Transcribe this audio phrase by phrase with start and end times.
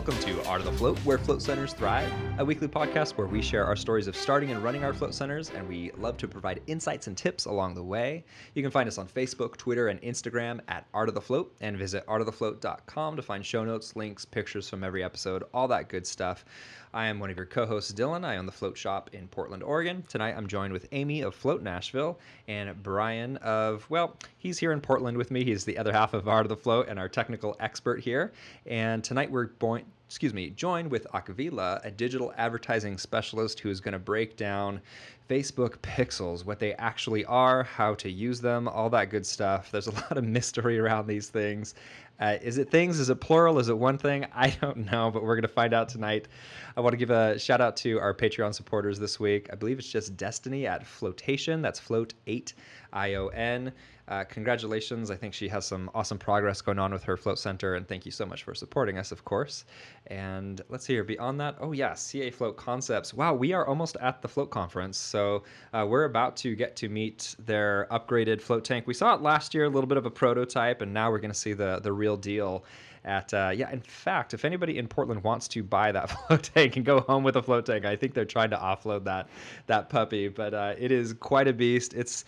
[0.00, 3.42] Welcome to Art of the Float, where float centers thrive, a weekly podcast where we
[3.42, 6.62] share our stories of starting and running our float centers, and we love to provide
[6.68, 8.24] insights and tips along the way.
[8.54, 11.76] You can find us on Facebook, Twitter, and Instagram at Art of the Float, and
[11.76, 16.46] visit artofthefloat.com to find show notes, links, pictures from every episode, all that good stuff.
[16.92, 18.24] I am one of your co hosts, Dylan.
[18.24, 20.02] I own the Float Shop in Portland, Oregon.
[20.08, 22.18] Tonight I'm joined with Amy of Float Nashville
[22.48, 25.44] and Brian of, well, he's here in Portland with me.
[25.44, 28.32] He's the other half of Art of the Float and our technical expert here.
[28.66, 33.80] And tonight we're going excuse me, joined with Akavila, a digital advertising specialist who is
[33.80, 34.80] going to break down
[35.28, 39.70] Facebook pixels, what they actually are, how to use them, all that good stuff.
[39.70, 41.76] There's a lot of mystery around these things.
[42.20, 43.00] Uh, is it things?
[43.00, 43.58] Is it plural?
[43.58, 44.26] Is it one thing?
[44.34, 46.28] I don't know, but we're going to find out tonight.
[46.76, 49.48] I want to give a shout out to our Patreon supporters this week.
[49.50, 51.62] I believe it's just Destiny at Flotation.
[51.62, 52.52] That's Float 8
[52.92, 53.72] I O N.
[54.10, 55.08] Uh, congratulations.
[55.08, 58.04] I think she has some awesome progress going on with her float center, and thank
[58.04, 59.64] you so much for supporting us, of course.
[60.08, 61.04] And let's here.
[61.04, 63.14] Beyond that, oh yeah, CA Float Concepts.
[63.14, 66.88] Wow, we are almost at the float conference, so uh, we're about to get to
[66.88, 68.88] meet their upgraded float tank.
[68.88, 71.30] We saw it last year, a little bit of a prototype, and now we're going
[71.30, 72.64] to see the the real deal
[73.04, 76.76] at uh, yeah in fact if anybody in portland wants to buy that float tank
[76.76, 79.26] and go home with a float tank i think they're trying to offload that
[79.66, 82.26] that puppy but uh, it is quite a beast it's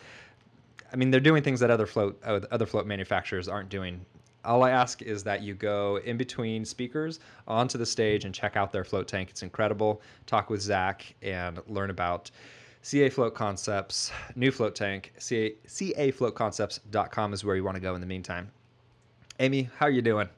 [0.93, 4.05] I mean, they're doing things that other float uh, other float manufacturers aren't doing.
[4.45, 8.57] All I ask is that you go in between speakers onto the stage and check
[8.57, 9.31] out their float tank.
[9.31, 10.03] It's incredible.
[10.27, 12.31] Talk with Zach and learn about
[12.83, 15.13] CA Float Concepts, new float tank.
[15.19, 18.51] CA, CAFloatConcepts.com is where you want to go in the meantime.
[19.39, 20.29] Amy, how are you doing?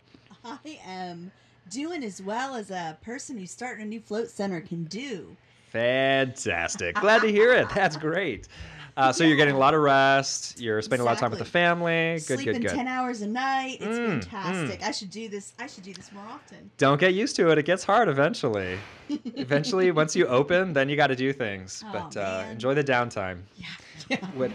[0.45, 1.33] I am
[1.71, 5.35] doing as well as a person who's starting a new float center can do.
[5.71, 6.97] Fantastic.
[6.97, 7.69] Glad to hear it.
[7.75, 8.49] That's great.
[9.05, 9.29] Uh, so yeah.
[9.29, 10.61] you're getting a lot of rest.
[10.61, 11.03] You're spending exactly.
[11.03, 12.13] a lot of time with the family.
[12.29, 12.77] Good, Sleeping good, good.
[12.77, 13.79] ten hours a night.
[13.81, 14.81] It's mm, fantastic.
[14.81, 14.87] Mm.
[14.87, 15.53] I should do this.
[15.59, 16.71] I should do this more often.
[16.79, 17.59] Don't get used to it.
[17.59, 18.79] It gets hard eventually.
[19.09, 21.83] eventually, once you open, then you got to do things.
[21.85, 23.41] Oh, but uh, enjoy the downtime.
[23.57, 23.67] Yeah.
[24.11, 24.27] yeah.
[24.27, 24.53] What,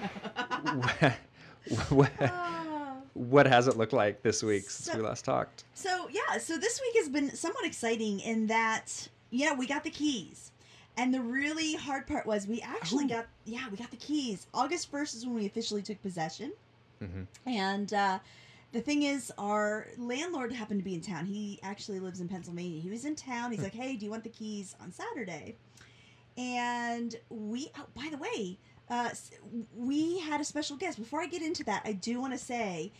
[1.89, 2.11] what,
[3.15, 5.65] what, has it looked like this week since we last talked?
[5.73, 9.89] So yeah, so this week has been somewhat exciting in that yeah we got the
[9.91, 10.51] keys
[10.99, 13.09] and the really hard part was we actually Ooh.
[13.09, 14.47] got yeah we got the keys.
[14.53, 16.51] August first is when we officially took possession,
[17.01, 17.23] mm-hmm.
[17.45, 18.19] and uh,
[18.73, 21.25] the thing is, our landlord happened to be in town.
[21.25, 22.81] He actually lives in Pennsylvania.
[22.81, 23.51] He was in town.
[23.51, 23.65] He's hmm.
[23.65, 25.55] like, "Hey, do you want the keys on Saturday?"
[26.37, 28.57] And we, oh, by the way,
[28.89, 29.09] uh,
[29.75, 30.99] we had a special guest.
[30.99, 32.91] Before I get into that, I do want to say,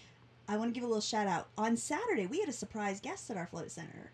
[0.47, 1.47] I want to give a little shout out.
[1.57, 4.11] On Saturday, we had a surprise guest at our float center.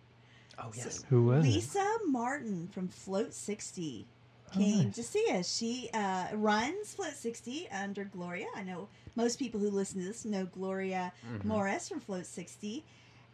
[0.60, 1.00] Oh yes.
[1.00, 2.08] So Who was Lisa it?
[2.08, 4.08] Martin from Float 60
[4.54, 4.96] came oh, nice.
[4.96, 5.56] to see us.
[5.56, 8.48] She uh, runs Float 60 under Gloria.
[8.56, 11.48] I know most people who listen to this know Gloria mm-hmm.
[11.48, 12.84] Morris from Float 60.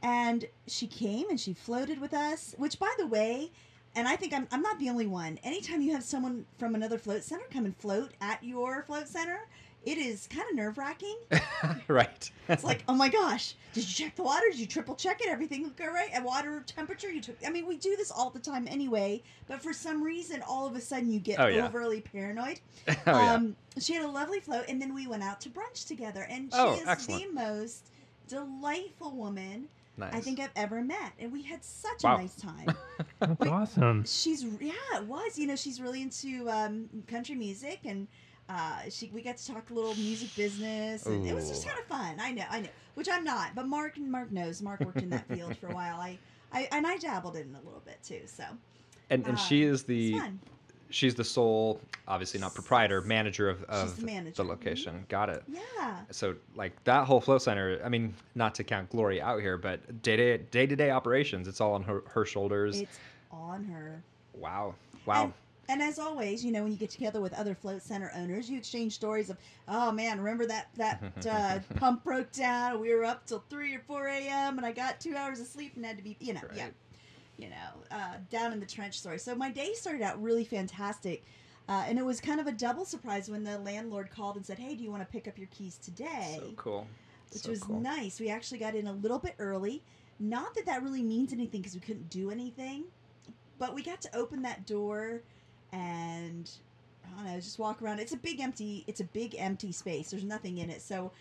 [0.03, 3.51] And she came and she floated with us, which, by the way,
[3.95, 5.37] and I think I'm, I'm not the only one.
[5.43, 9.47] Anytime you have someone from another float center come and float at your float center,
[9.83, 11.17] it is kind of nerve wracking.
[11.87, 12.31] right.
[12.47, 14.45] it's like, oh my gosh, did you check the water?
[14.51, 15.29] Did you triple check it?
[15.29, 16.09] Everything look all right?
[16.13, 17.35] And water temperature, you took.
[17.45, 20.75] I mean, we do this all the time anyway, but for some reason, all of
[20.75, 21.65] a sudden, you get oh, yeah.
[21.65, 22.59] overly paranoid.
[23.07, 23.81] oh, um, yeah.
[23.81, 26.59] She had a lovely float, and then we went out to brunch together, and she
[26.59, 27.23] oh, is excellent.
[27.27, 27.89] the most
[28.27, 29.67] delightful woman.
[29.97, 30.13] Nice.
[30.13, 32.15] I think I've ever met, and we had such wow.
[32.15, 32.75] a nice time.
[33.19, 34.03] That's we, awesome.
[34.05, 35.37] She's yeah, it was.
[35.37, 38.07] You know, she's really into um, country music, and
[38.51, 41.29] uh, she we got to talk a little music business, and Ooh.
[41.29, 42.17] it was just kind of fun.
[42.19, 44.61] I know, I know, which I'm not, but Mark and Mark knows.
[44.61, 45.99] Mark worked in that field for a while.
[45.99, 46.17] I,
[46.51, 48.21] I and I dabbled in a little bit too.
[48.25, 48.43] So,
[49.09, 50.19] and and uh, she is the
[50.89, 51.79] she's the sole,
[52.09, 54.43] obviously not proprietor, manager of, of the, manager.
[54.43, 54.95] the, location.
[54.95, 55.03] Mm-hmm.
[55.07, 55.43] Got it.
[55.47, 55.99] Yeah.
[56.11, 60.01] So like that whole flow center, I mean, not to count Glory out here, but
[60.01, 62.81] day to day to day operations, it's all on her, her shoulders.
[62.81, 62.99] It's
[63.31, 64.03] on her.
[64.33, 64.75] Wow.
[65.05, 65.23] Wow.
[65.23, 65.33] And
[65.71, 68.57] and as always, you know, when you get together with other float center owners, you
[68.57, 69.37] exchange stories of,
[69.69, 72.81] oh man, remember that that uh, pump broke down?
[72.81, 74.57] We were up till three or four a.m.
[74.57, 76.57] and I got two hours of sleep and had to be, you know, right.
[76.57, 76.67] yeah,
[77.37, 79.17] you know, uh, down in the trench story.
[79.17, 81.23] So my day started out really fantastic.
[81.69, 84.59] Uh, and it was kind of a double surprise when the landlord called and said,
[84.59, 86.87] "Hey, do you want to pick up your keys today?" So cool.
[87.31, 87.79] Which so was cool.
[87.79, 88.19] nice.
[88.19, 89.81] We actually got in a little bit early.
[90.19, 92.83] Not that that really means anything because we couldn't do anything,
[93.57, 95.21] but we got to open that door
[95.71, 96.49] and
[97.05, 97.99] I don't know, just walk around.
[97.99, 98.83] It's a big empty.
[98.87, 100.11] It's a big empty space.
[100.11, 101.11] There's nothing in it, so.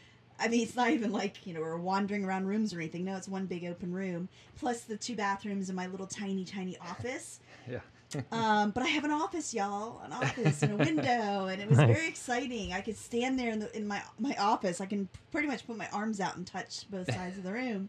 [0.42, 3.04] I mean, it's not even like, you know, we're wandering around rooms or anything.
[3.04, 6.78] No, it's one big open room, plus the two bathrooms and my little tiny, tiny
[6.78, 7.40] office.
[7.70, 7.80] yeah.
[8.32, 11.78] um, but I have an office, y'all, an office and a window, and it was
[11.78, 11.94] nice.
[11.94, 12.72] very exciting.
[12.72, 14.80] I could stand there in, the, in my my office.
[14.80, 17.88] I can pretty much put my arms out and touch both sides of the room.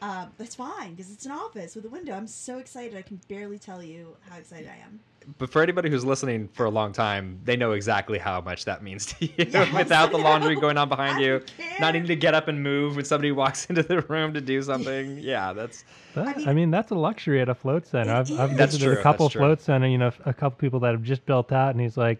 [0.00, 2.14] Uh, that's fine because it's an office with a window.
[2.14, 2.96] I'm so excited.
[2.96, 5.00] I can barely tell you how excited I am.
[5.36, 8.82] But for anybody who's listening for a long time, they know exactly how much that
[8.82, 11.30] means to you Yes, without the laundry going on behind I you.
[11.38, 11.76] don't care.
[11.80, 14.62] Not needing to get up and move when somebody walks into the room to do
[14.62, 15.18] something.
[15.18, 15.84] Yeah, that's
[16.14, 18.12] But, I I mean- mean, that's a luxury at a float center.
[18.12, 20.92] I've, I've visited true, a couple that's float center, you know, a couple people that
[20.92, 22.18] have just built out, and he's like,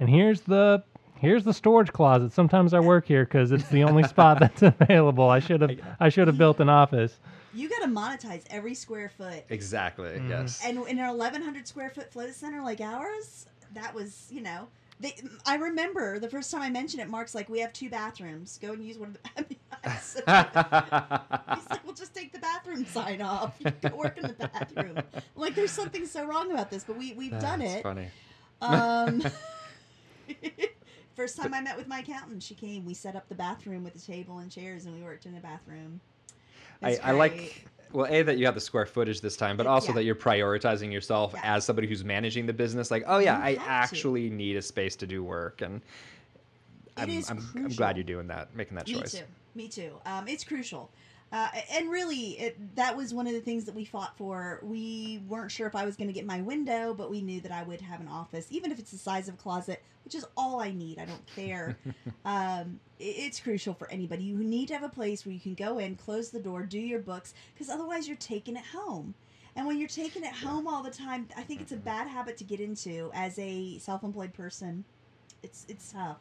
[0.00, 0.82] and here's the
[1.20, 2.32] here's the storage closet.
[2.32, 5.28] Sometimes I work here because it's the only spot that's available.
[5.30, 7.18] I should have I should have built an office.
[7.58, 9.44] You got to monetize every square foot.
[9.48, 10.28] exactly Mm.
[10.28, 10.60] yes.
[10.64, 14.68] And in an 1,100 square foot float center like ours, that was, you know,
[15.00, 15.14] they,
[15.46, 18.58] I remember the first time I mentioned it, Mark's like, we have two bathrooms.
[18.60, 19.30] Go and use one of the.
[19.36, 23.54] I mean, I He's like, "We'll just take the bathroom sign off.
[23.60, 24.96] You can work in the bathroom.
[24.96, 27.82] I'm like, there's something so wrong about this, but we, we've done it.
[27.82, 28.08] funny.
[28.60, 29.22] Um,
[31.14, 32.84] first time I met with my accountant, she came.
[32.84, 35.40] We set up the bathroom with a table and chairs, and we worked in the
[35.40, 36.00] bathroom.
[36.82, 39.70] I, I like well a that you have the square footage this time but Yeah.
[39.72, 41.56] also that you're prioritizing yourself Yeah.
[41.56, 43.70] as somebody who's managing the business like oh yeah You i have to.
[43.96, 45.80] actually need a space to do work and
[46.96, 48.94] I'm, I'm, I'm glad you're doing that making that choice.
[48.96, 49.24] Me choice too.
[49.54, 49.92] Me too.
[50.04, 50.90] Um, it's crucial.
[51.30, 54.60] Uh, and really, it, that was one of the things that we fought for.
[54.62, 57.52] We weren't sure if I was going to get my window, but we knew that
[57.52, 60.24] I would have an office, even if it's the size of a closet, which is
[60.38, 60.98] all I need.
[60.98, 61.76] I don't care.
[62.24, 64.24] um, it- it's crucial for anybody.
[64.24, 66.78] You need to have a place where you can go in, close the door, do
[66.80, 69.14] your books, because otherwise you're taking it home.
[69.54, 72.36] And when you're taking it home all the time, I think it's a bad habit
[72.38, 74.84] to get into as a self-employed person.
[75.42, 76.18] It's it's tough.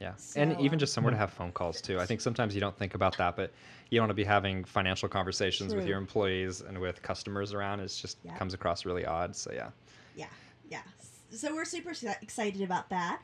[0.00, 2.00] Yeah, So, and even just somewhere to have phone calls too.
[2.00, 3.52] I think sometimes you don't think about that, but
[3.90, 7.80] you don't want to be having financial conversations with your employees and with customers around.
[7.80, 8.34] It just Yeah.
[8.38, 9.36] comes across really odd.
[9.36, 9.70] So yeah,
[10.16, 10.26] yeah.
[10.70, 10.82] Yeah.
[11.30, 11.92] So we're super
[12.22, 13.20] excited about that.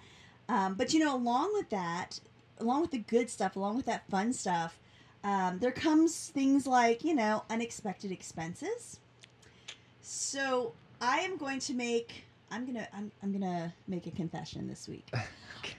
[0.50, 2.20] Um, but you know along with that
[2.58, 4.78] along with the good stuff along with that fun stuff
[5.24, 9.00] um, there comes things like you know unexpected expenses.
[10.02, 14.86] So i am going to make i'm gonna i'm, I'm gonna make a confession this
[14.88, 15.10] week.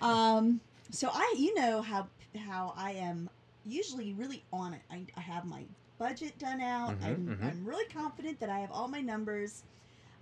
[0.01, 0.59] Um,
[0.91, 2.07] so i you know how
[2.37, 3.29] how i am
[3.65, 5.63] usually really on it i, I have my
[5.99, 7.43] budget done out Mhm, I'm, mhm.
[7.49, 9.63] I'm really confident that i have all my numbers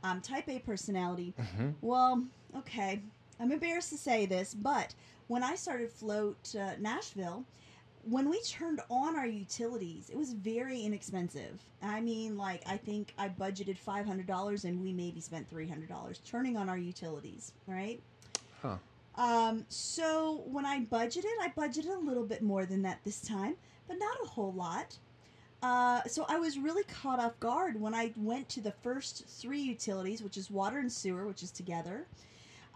[0.03, 1.73] um, type a personality Mhm.
[1.81, 2.23] well,
[2.57, 3.01] okay.
[3.39, 4.94] I'm embarrassed to say this, but
[5.27, 7.44] when I started Float uh, Nashville,
[8.03, 11.59] when we turned on our utilities, it was very inexpensive.
[11.81, 16.69] I mean, like, I think I budgeted $500 and we maybe spent $300 turning on
[16.69, 18.00] our utilities, right?
[18.61, 18.77] Huh.
[19.17, 23.56] Um, so when I budgeted, I budgeted a little bit more than that this time,
[23.88, 24.97] but not a whole lot.
[25.63, 29.62] Uh, so I was really caught off guard when I went to the first three
[29.62, 32.06] utilities, which is water and sewer, which is together,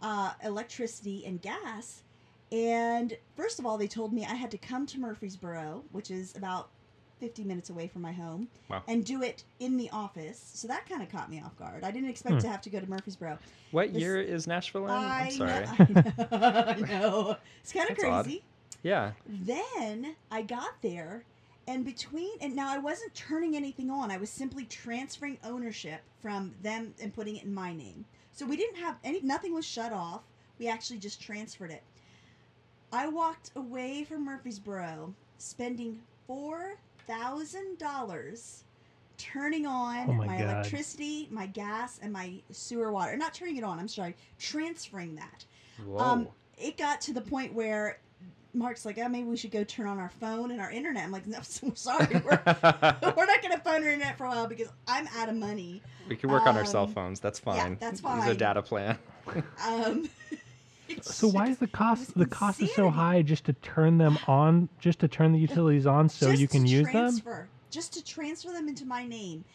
[0.02, 2.04] uh, electricity and gas.
[2.52, 6.36] And first of all, they told me I had to come to Murfreesboro, which is
[6.36, 6.70] about
[7.20, 8.84] 50 minutes away from my home, Wow.
[8.88, 10.40] and do it in the office.
[10.54, 11.84] So that kind of caught me off guard.
[11.84, 12.42] I didn't expect Hmm.
[12.42, 13.38] to have to go to Murfreesboro.
[13.72, 14.92] what This- year is Nashville in?
[14.92, 15.66] I I'm sorry.
[15.66, 17.38] Know, I know.
[17.62, 18.24] It's kind of That's odd.
[18.26, 18.44] crazy.
[18.82, 21.26] Yeah, Then I got there,
[21.68, 24.10] and between and now I wasn't turning anything on.
[24.10, 28.06] I was simply transferring ownership from them and putting it in my name.
[28.32, 29.20] So we didn't have any.
[29.22, 30.22] Nothing was shut off.
[30.58, 31.84] We actually just transferred it.
[32.94, 36.78] I walked away from Murfreesboro, spending four
[37.10, 38.64] thousand dollars
[39.18, 43.18] turning on Oh my my electricity, my gas, and my sewer water.
[43.18, 43.80] Not turning it on.
[43.80, 45.46] I'm sorry, transferring that
[45.86, 46.00] whoa.
[46.00, 48.00] um, it got to the point where
[48.54, 51.04] Mark's like, oh, maybe we should go turn on our phone and our internet.
[51.04, 54.30] I'm like, no, so sorry, we're, we're not going to phone our internet for a
[54.30, 55.82] while because I'm out of money.
[56.08, 57.20] we can work on our cell um, phones.
[57.20, 57.78] That's yeah, fine.
[57.80, 58.98] that's Use a data plan.
[59.66, 60.10] Um,
[61.02, 64.70] So why is the cost the cost is so high just to turn them on,
[64.80, 66.94] just to turn the utilities on so just you can use them?
[66.94, 69.46] transfer, Just to transfer them into my name.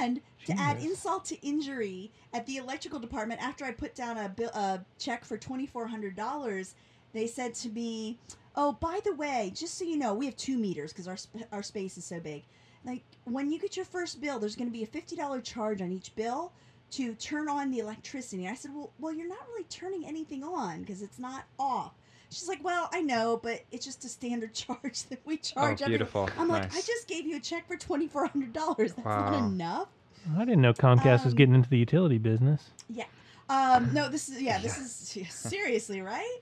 [0.00, 4.28] And to add insult to injury, at the electrical department, after I put down a,
[4.28, 6.74] bill, a check for $2,400,
[7.12, 8.18] they said to me,
[8.54, 11.44] Oh, by the way, just so you know, we have two meters because our, sp-
[11.52, 12.42] our space is so big.
[12.86, 15.92] Like, when you get your first bill, there's going to be a $50 charge on
[15.92, 16.52] each bill
[16.96, 18.48] to turn on the electricity.
[18.48, 21.92] I said, Well, well you're not really turning anything on because it's not off.
[22.30, 25.82] She's like, Well, I know, but it's just a standard charge that we Oh, charge
[25.82, 26.28] every beautiful.
[26.38, 28.92] I'm like, I just gave you a check for twenty four hundred dollars.
[28.94, 29.88] That's not enough.
[30.36, 32.70] I didn't know Comcast was Um, getting into the utility business.
[32.90, 33.04] Yeah.
[33.48, 36.38] Um, no, this is yeah, this is seriously right.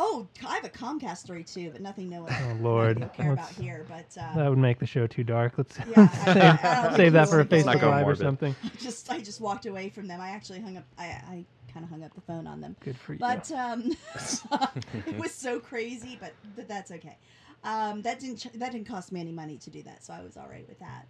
[0.00, 3.02] Oh, I have a Comcast story too, but nothing no one Oh none Lord, of
[3.02, 3.84] you care about Let's- here.
[3.88, 5.54] But uh, that would make the show too dark.
[5.58, 7.82] Let's Yeah, I- I- I save, that for a want to go Facebook Let's Live
[7.82, 8.18] or morbid.
[8.18, 8.56] something.
[8.78, 10.20] just I just walked away from them.
[10.20, 10.84] I actually hung up.
[10.98, 12.76] I I kind of hung up the phone on them.
[12.80, 13.18] Good for you.
[13.18, 13.90] But um,
[15.06, 17.18] it was so crazy, but but that's okay.
[17.64, 20.22] um, that didn't ch- that didn't cost me any money to do that, so I
[20.22, 21.06] was all right with that.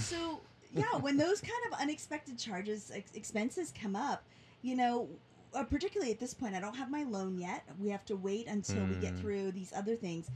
[0.00, 0.40] So
[0.74, 4.24] yeah, when those kind of unexpected charges ex- expenses come up,
[4.62, 5.08] you know,
[5.54, 7.64] uh, particularly at this point, I don't have my loan yet.
[7.78, 9.20] We have to wait until we get Mm.
[9.20, 10.30] through these other things.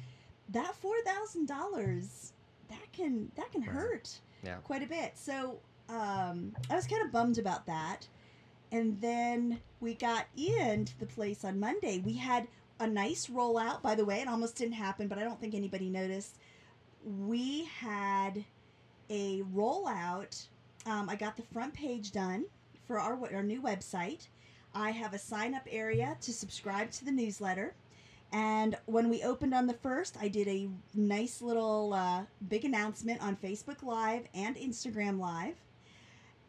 [0.48, 2.32] That four thousand dollars
[2.68, 3.70] that can that can Right.
[3.70, 4.58] hurt Yeah.
[4.64, 5.16] quite a bit.
[5.16, 8.08] So um, I was kind of bummed about that.
[8.72, 11.98] And then we got into the place on Monday.
[12.00, 12.48] We had
[12.80, 14.20] a nice rollout, by the way.
[14.20, 16.38] It almost didn't happen, but I don't think anybody noticed.
[17.04, 18.44] We had
[19.10, 20.46] a rollout.
[20.86, 22.46] Um, I got the front page done
[22.86, 24.28] for our, our new website.
[24.74, 27.74] I have a sign up area to subscribe to the newsletter.
[28.32, 33.22] And when we opened on the first, I did a nice little uh, big announcement
[33.22, 35.54] on Facebook Live and Instagram Live.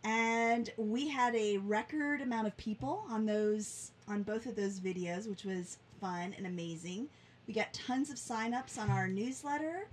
[0.03, 5.27] And we had a record amount of people on those on both of those videos,
[5.27, 7.07] which was fun and amazing.
[7.47, 9.87] We got tons of signups on our newsletter.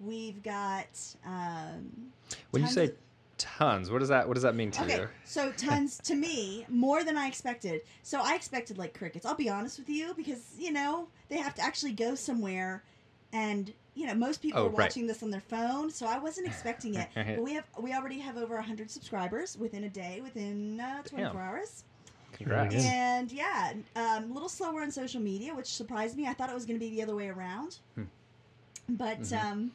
[0.00, 2.12] We've got um,
[2.50, 2.92] When you say of-
[3.38, 5.08] tons, what does that what does that mean to Okay, you?
[5.24, 7.80] so tons to me, more than I expected.
[8.02, 9.24] So I expected like crickets.
[9.24, 12.82] I'll be honest with you because you know they have to actually go somewhere,
[13.32, 14.78] and you know most people Oh, are right.
[14.78, 17.08] watching this on their phone, so I wasn't expecting it.
[17.36, 21.24] But we have we already have over hundred subscribers within a day, within uh, twenty
[21.30, 21.84] four hours.
[22.32, 22.74] Congrats.
[22.76, 26.26] And yeah, um, a little slower on social media, which surprised me.
[26.26, 27.78] I thought it was going to be the other way around.
[27.94, 28.04] Hmm.
[28.88, 29.44] But Mhm.
[29.44, 29.72] um,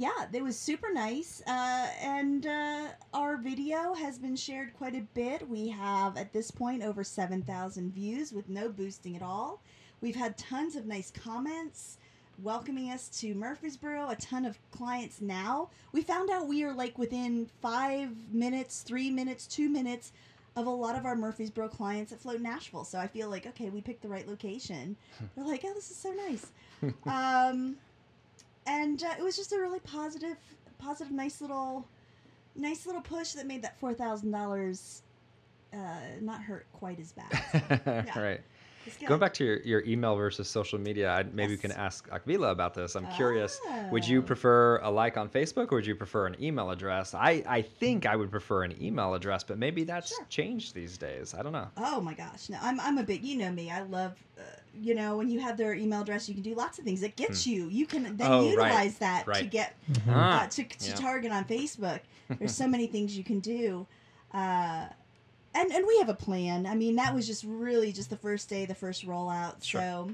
[0.00, 1.42] yeah, it was super nice.
[1.46, 5.46] Uh, and uh, our video has been shared quite a bit.
[5.46, 9.60] We have, at this point, over 7,000 views with no boosting at all.
[10.00, 11.98] We've had tons of nice comments
[12.42, 15.68] welcoming us to Murfreesboro, a ton of clients now.
[15.92, 20.12] We found out we are like within five minutes, three minutes, two minutes
[20.56, 22.84] of a lot of our Murfreesboro clients at float Nashville.
[22.84, 24.96] So I feel like, okay, we picked the right location.
[25.36, 26.46] They're like, oh, this is so nice.
[27.04, 27.76] um,
[28.66, 30.36] and uh, it was just a really positive,
[30.78, 31.86] positive, nice little,
[32.54, 35.02] nice little push that made that four thousand dollars
[35.72, 35.76] uh,
[36.20, 37.82] not hurt quite as bad.
[38.06, 38.18] Yeah.
[38.20, 38.40] right.
[38.90, 39.08] It's good.
[39.08, 42.50] Going back to your, your email versus social media, I, maybe you can ask Akvila
[42.50, 42.96] about this.
[42.96, 43.60] I'm curious.
[43.92, 44.22] Would you Oh.
[44.22, 47.14] prefer a like on Facebook or would you prefer an email address?
[47.14, 50.26] I, I think I would prefer an email address, but maybe that's Sure.
[50.28, 51.34] changed these days.
[51.34, 51.68] I don't know.
[51.76, 52.48] Oh my gosh!
[52.50, 53.22] No, I'm I'm a big.
[53.24, 53.70] You know me.
[53.70, 54.12] I love.
[54.38, 54.42] Uh,
[54.74, 57.02] you know, when you have their email address, you can do lots of things.
[57.02, 57.68] It gets you.
[57.68, 59.50] You can then Oh, right, utilize that to right.
[59.50, 60.00] get Mhm.
[60.08, 60.94] Ah, uh, to, to yeah.
[60.96, 62.00] target on Facebook.
[62.38, 63.86] There's so many things you can do.
[64.32, 64.86] Uh,
[65.54, 66.66] and, and we have a plan.
[66.66, 69.62] I mean, that was just really just the first day, the first rollout.
[69.64, 69.80] Sure.
[69.80, 70.10] So,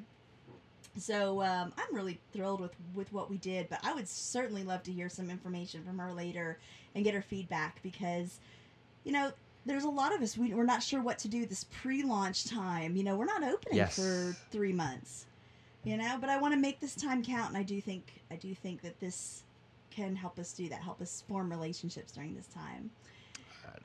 [0.99, 3.69] so um, I'm really thrilled with, with what we did.
[3.69, 6.59] But I would certainly love to hear some information from her later
[6.95, 8.41] and get her feedback because,
[9.05, 9.31] you know,
[9.67, 12.97] there's a lot of us we, we're not sure what to do this pre-launch time.
[12.97, 13.97] You know, we're not opening Yes.
[13.97, 15.27] for three months.
[15.85, 18.35] You know, but I want to make this time count, and I do think I
[18.35, 19.45] do think that this
[19.91, 22.91] can help us do that, help us form relationships during this time.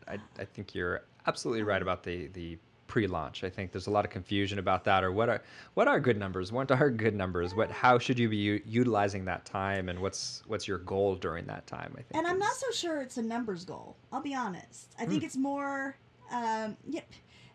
[0.08, 3.44] I, I think you're absolutely right about the, the pre-launch.
[3.46, 5.42] I think there's a lot of confusion about that, or what are
[5.75, 6.51] what are good numbers?
[6.51, 7.56] What are good numbers?
[7.56, 11.46] What how should you be u- utilizing that time, and what's what's your goal during
[11.46, 11.92] that time?
[11.94, 12.16] I think.
[12.16, 13.96] And I'm not so sure it's a numbers goal.
[14.12, 14.94] I'll be honest.
[15.00, 15.25] I think Hmm.
[15.28, 15.96] it's more,
[16.34, 17.01] um, yeah,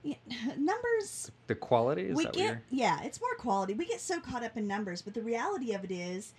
[0.03, 0.15] yeah,
[0.59, 1.31] numbers.
[1.49, 2.03] the quality.
[2.05, 3.75] Is we get yeah, it's more quality.
[3.75, 6.33] We get so caught up in numbers, but the reality of it is,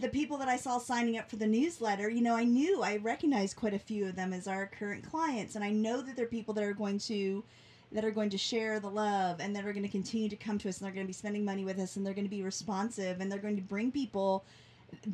[0.00, 2.96] the people that I saw signing up for the newsletter, you know, I knew I
[2.98, 6.26] recognized quite a few of them as our current clients, and I know that they're
[6.26, 7.42] people that are going to
[7.90, 10.58] that are going to share the love and that are going to continue to come
[10.58, 12.30] to us and they're going to be spending money with us and they're going to
[12.30, 14.44] be responsive and they're going to bring people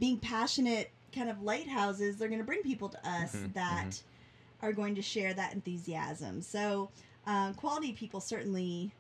[0.01, 4.03] being passionate kind of lighthouses they're going to bring people to us Mhm, that
[4.61, 6.43] are going to share that enthusiasm.
[6.43, 6.91] So
[7.27, 8.91] um, quality people certainly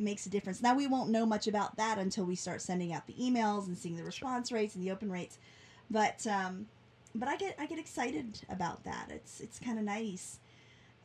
[0.00, 3.06] makes a difference now we won't know much about that until we start sending out
[3.06, 5.38] the emails and seeing the response rates and the open rates
[5.90, 6.66] but um,
[7.14, 10.38] but i get i get excited about that it's it's kind of nice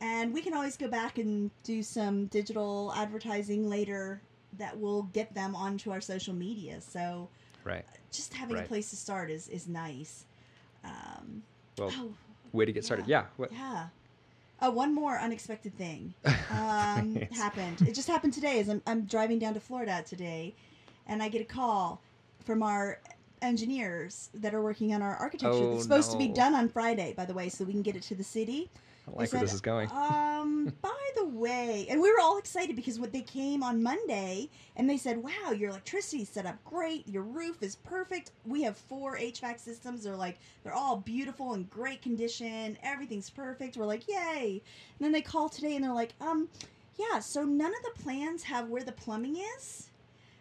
[0.00, 4.20] and we can always go back and do some digital advertising later
[4.58, 7.28] that will get them onto our social media so
[7.64, 7.84] Right.
[8.12, 8.64] just having Right.
[8.64, 10.24] a place to start is is nice
[10.84, 11.42] um,
[11.76, 12.14] Well, oh,
[12.52, 13.06] way to get started.
[13.08, 13.24] Yeah.
[13.36, 13.52] What?
[13.52, 13.88] yeah.
[14.62, 16.14] Oh, one more unexpected thing
[16.50, 17.82] um, happened.
[17.82, 18.58] It just happened today.
[18.60, 20.54] As I'm, I'm driving down to Florida today,
[21.06, 22.00] and I get a call
[22.44, 23.00] from our
[23.42, 25.52] engineers that are working on our architecture.
[25.52, 27.96] Oh, it's supposed to be done on Friday, by the way, so we can get
[27.96, 28.70] it to the city.
[29.06, 29.90] I They like where this is going.
[29.92, 34.48] Um, by the way, and we were all excited because when they came on Monday
[34.76, 37.06] and they said, "Wow, your electricity's set up great.
[37.08, 38.32] Your roof is perfect.
[38.44, 40.02] We have four HVAC systems.
[40.04, 42.76] They're like they're all beautiful and great condition.
[42.82, 44.60] Everything's perfect." We're like, "Yay!"
[44.98, 46.48] And then they call today and they're like, "Um,
[46.98, 49.90] yeah, so none of the plans have where the plumbing is."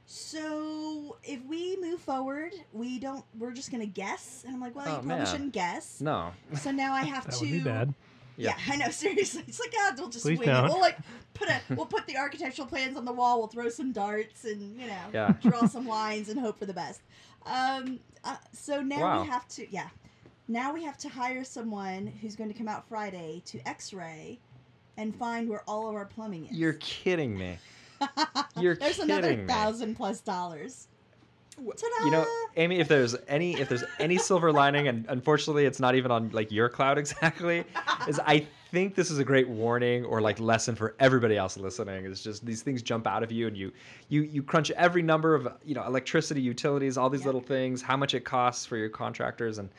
[0.07, 3.25] So if we move forward, we don't.
[3.37, 5.25] We're just gonna guess, and I'm like, well, Oh, you probably man.
[5.25, 5.99] shouldn't guess.
[5.99, 6.31] No.
[6.59, 7.39] So now I have That to.
[7.41, 7.93] would be bad.
[8.37, 8.55] Yeah.
[8.69, 8.89] I know.
[8.91, 9.95] Seriously, it's like God.
[9.97, 10.65] We'll just Please wing don't.
[10.69, 10.97] We'll like
[11.33, 11.59] put a.
[11.75, 13.39] We'll put the architectural plans on the wall.
[13.39, 15.33] We'll throw some darts and you know Yeah.
[15.41, 17.01] draw some lines and hope for the best.
[17.45, 17.99] Um.
[18.23, 19.21] Uh, so now Wow.
[19.21, 19.67] we have to.
[19.71, 19.87] Yeah.
[20.47, 24.39] Now we have to hire someone who's going to come out Friday to X-ray,
[24.97, 26.51] and find where all of our plumbing is.
[26.57, 27.57] You're kidding me.
[28.59, 29.47] You're There's kidding another me.
[29.47, 30.87] thousand plus dollars.
[31.57, 32.05] Ta-da!
[32.05, 32.25] You know,
[32.57, 36.29] Amy, if there's any if there's any silver lining, and unfortunately it's not even on
[36.31, 37.63] like your cloud exactly,
[38.07, 42.05] is I think this is a great warning or like lesson for everybody else listening.
[42.05, 43.71] It's just these things jump out of you and you
[44.09, 47.25] you you crunch every number of you know electricity, utilities, all these Yep.
[47.25, 49.69] little things, how much it costs for your contractors and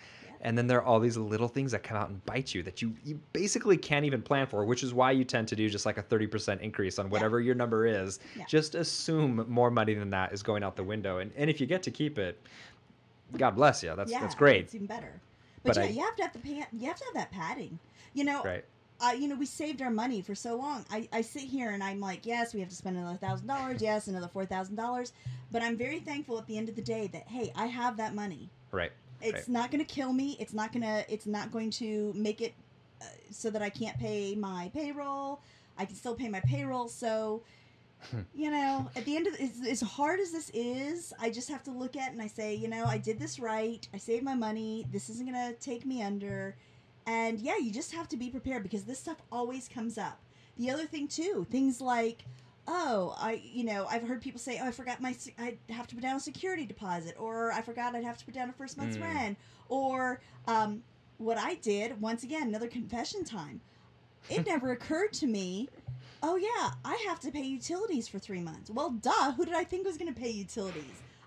[0.46, 2.80] and then there are all these little things that come out and bite you that
[2.80, 5.84] you, you basically can't even plan for, which is why you tend to do just
[5.84, 8.20] like a 30% increase on whatever your number is.
[8.36, 8.44] Yeah.
[8.46, 11.18] Just assume more money than that is going out the window.
[11.18, 12.40] And, and if you get to keep it,
[13.36, 13.92] God bless you.
[13.96, 14.60] That's yeah, that's great.
[14.66, 15.20] It's even better.
[15.64, 17.32] But, But yeah, I- you have to have the pan- you have to have that
[17.32, 17.80] padding.
[18.14, 18.64] You know, Right.
[19.00, 20.84] uh, you know, we saved our money for so long.
[20.92, 23.82] I, I sit here and I'm like, yes, we have to spend another thousand dollars.
[23.82, 25.12] Yes, another four thousand dollars.
[25.50, 28.14] But I'm very thankful at the end of the day that hey, I have that
[28.14, 28.48] money.
[28.70, 28.92] Right.
[29.20, 29.48] It's Right.
[29.48, 30.36] not going to kill me.
[30.38, 31.04] It's not gonna.
[31.08, 32.54] It's not going to make it
[33.00, 35.40] uh, so that I can't pay my payroll.
[35.78, 36.88] I can still pay my payroll.
[36.88, 37.42] So,
[38.34, 41.48] you know, at the end of the, as, as hard as this is, I just
[41.48, 43.86] have to look at it and I say, you know, I did this right.
[43.92, 44.86] I saved my money.
[44.92, 46.56] This isn't gonna take me under.
[47.06, 50.20] And yeah, you just have to be prepared because this stuff always comes up.
[50.56, 52.24] The other thing too, things like,
[52.68, 55.86] oh, I, you know, I've heard people say, oh, I forgot my, se- I have
[55.88, 58.52] to put down a security deposit, or I forgot I'd have to put down a
[58.52, 59.02] first month's Mm.
[59.02, 60.82] rent, or um,
[61.18, 62.00] what I did.
[62.00, 63.60] Once again, another confession time.
[64.28, 65.68] It never occurred to me.
[66.22, 68.70] Oh yeah, I have to pay utilities for three months.
[68.70, 69.32] Well, duh.
[69.32, 70.82] Who did I think was going to pay utilities?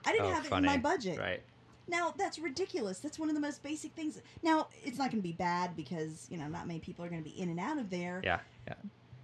[0.05, 1.19] I didn't Oh, have it in my budget.
[1.19, 1.41] Right.
[1.87, 2.99] Now that's ridiculous.
[2.99, 4.19] That's one of the most basic things.
[4.43, 7.23] Now it's not going to be bad because you know not many people are going
[7.23, 8.21] to be in and out of there.
[8.23, 8.39] Yeah.
[8.67, 8.73] Yeah.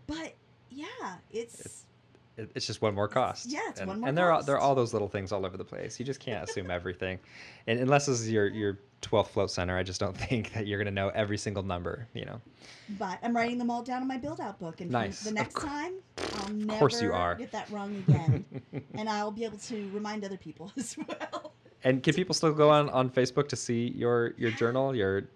[0.08, 0.34] But
[0.70, 0.86] yeah,
[1.32, 1.82] it's, It's- It-
[2.38, 3.50] It's just one more cost.
[3.50, 5.46] Yeah, it's and, one more And there are there are all those little things all
[5.46, 6.00] over the place.
[6.00, 7.20] You just can't assume everything,
[7.68, 10.78] and unless this is your your 12th float center, I just don't think that you're
[10.78, 12.08] gonna know every single number.
[12.14, 12.42] You know.
[13.00, 15.22] but I'm writing them all down in my build out book, and Nice.
[15.22, 15.94] the next cour- time
[16.40, 17.36] I'll never course you are.
[17.36, 18.46] get that wrong again,
[18.96, 21.54] and I'll be able to remind other people as well.
[21.86, 24.94] And can people still go on on Facebook to see your your journal?
[24.94, 25.30] Your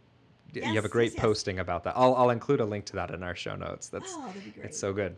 [0.54, 1.22] you have a great yes, yes.
[1.22, 1.94] posting about that.
[1.96, 3.88] I'll I'll include a link to that in our show notes.
[3.88, 4.66] That's oh, that'd be great.
[4.66, 5.16] it's so good.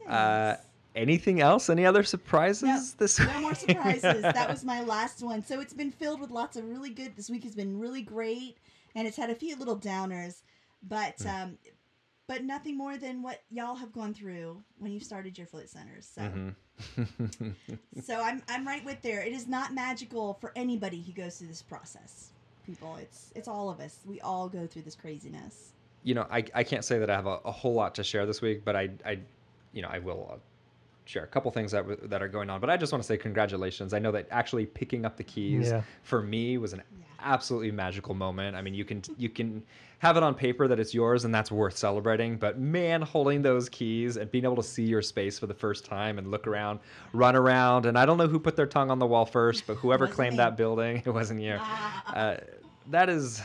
[0.00, 0.10] Yes.
[0.10, 0.56] Uh,
[0.94, 1.68] anything else?
[1.70, 3.28] Any other surprises this week?
[3.28, 4.22] No more surprises.
[4.22, 5.42] that was my last one.
[5.44, 7.16] So it's been filled with lots of really good.
[7.16, 8.56] This week has been really great,
[8.94, 10.42] and it's had a few little downers,
[10.82, 11.28] but Hmm.
[11.28, 11.58] um,
[12.26, 16.06] but nothing more than what y'all have gone through when you started your float centers.
[16.14, 16.54] So Mhm.
[18.02, 19.22] so I'm I'm right with there.
[19.22, 22.30] It is not magical for anybody who goes through this process.
[22.66, 23.98] People, it's it's all of us.
[24.06, 25.72] We all go through this craziness.
[26.02, 28.26] you know, I, I can't say that I have a, a whole lot to share
[28.26, 29.18] this week, but I, I
[29.72, 30.36] you know, I will uh,
[31.06, 32.60] share a couple things that w- that are going on.
[32.60, 33.92] But I just want to say congratulations.
[33.92, 35.82] I know that actually picking up the keys Yeah.
[36.02, 36.82] for me was an
[37.20, 38.56] absolutely magical moment.
[38.56, 39.62] I mean, you can you can
[40.00, 43.68] have it on paper that it's yours and that's worth celebrating, but man, holding those
[43.70, 46.80] keys and being able to see your space for the first time and look around,
[47.14, 49.76] run around, and I don't know who put their tongue on the wall first, but
[49.76, 50.36] whoever claimed me.
[50.38, 51.56] that building, it wasn't you.
[51.58, 52.14] Ah.
[52.14, 52.36] Uh,
[52.90, 53.40] that is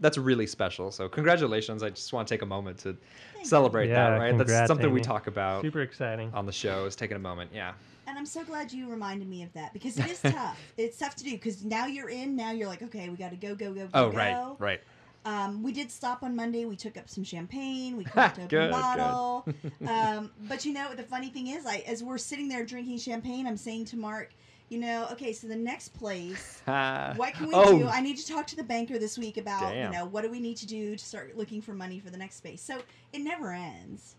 [0.00, 0.90] that's really special.
[0.90, 1.82] So congratulations.
[1.82, 2.96] I just want to take a moment to
[3.42, 4.30] celebrate Yeah, that, right?
[4.36, 6.30] That's congrats, something we talk about Super exciting.
[6.34, 7.50] on the show is taking a moment.
[7.52, 7.72] Yeah.
[8.06, 10.58] And I'm so glad you reminded me of that because it is tough.
[10.78, 12.36] It's tough to do because now you're in.
[12.36, 13.88] Now you're like, okay, we got to go, go, go, go.
[13.92, 14.16] Oh, go.
[14.16, 14.80] right, right.
[15.26, 16.64] Um, we did stop on Monday.
[16.64, 17.96] We took up some champagne.
[17.98, 18.72] We cracked open Good, a good.
[18.72, 19.46] bottle.
[19.86, 23.46] um, but you know, the funny thing is, I as we're sitting there drinking champagne,
[23.46, 24.32] I'm saying to Mark,
[24.68, 27.88] you know, okay, so the next place, what can we oh, do?
[27.88, 29.92] I need to talk to the banker this week about, Damn.
[29.92, 32.18] you know, what do we need to do to start looking for money for the
[32.18, 32.60] next space.
[32.62, 32.80] So
[33.12, 34.16] it never ends.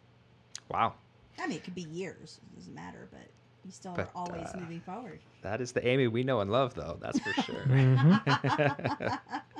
[0.69, 0.93] wow.
[1.41, 2.39] I mean, it could be years.
[2.51, 3.21] It doesn't matter, but
[3.63, 5.19] you still But, are always uh, moving forward.
[5.41, 6.97] That is the Amy we know and love, though.
[6.99, 7.63] That's for sure.
[7.65, 9.19] Mhm.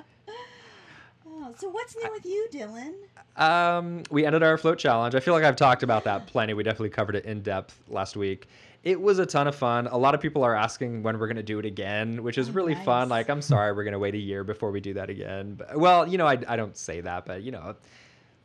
[1.39, 2.93] oh, so what's new with you, Dylan?
[3.36, 5.15] Um, we ended our float challenge.
[5.15, 6.54] I feel like I've talked about that plenty.
[6.54, 8.47] We definitely covered it in depth last week.
[8.84, 9.88] It was a ton of fun.
[9.88, 12.49] A lot of people are asking when we're going to do it again, which is
[12.49, 12.86] Oh, really nice.
[12.86, 13.10] fun.
[13.10, 15.56] Like, I'm sorry, we're going to wait a year before we do that again.
[15.56, 17.75] But, well, you know, I, I don't say that, but, you know,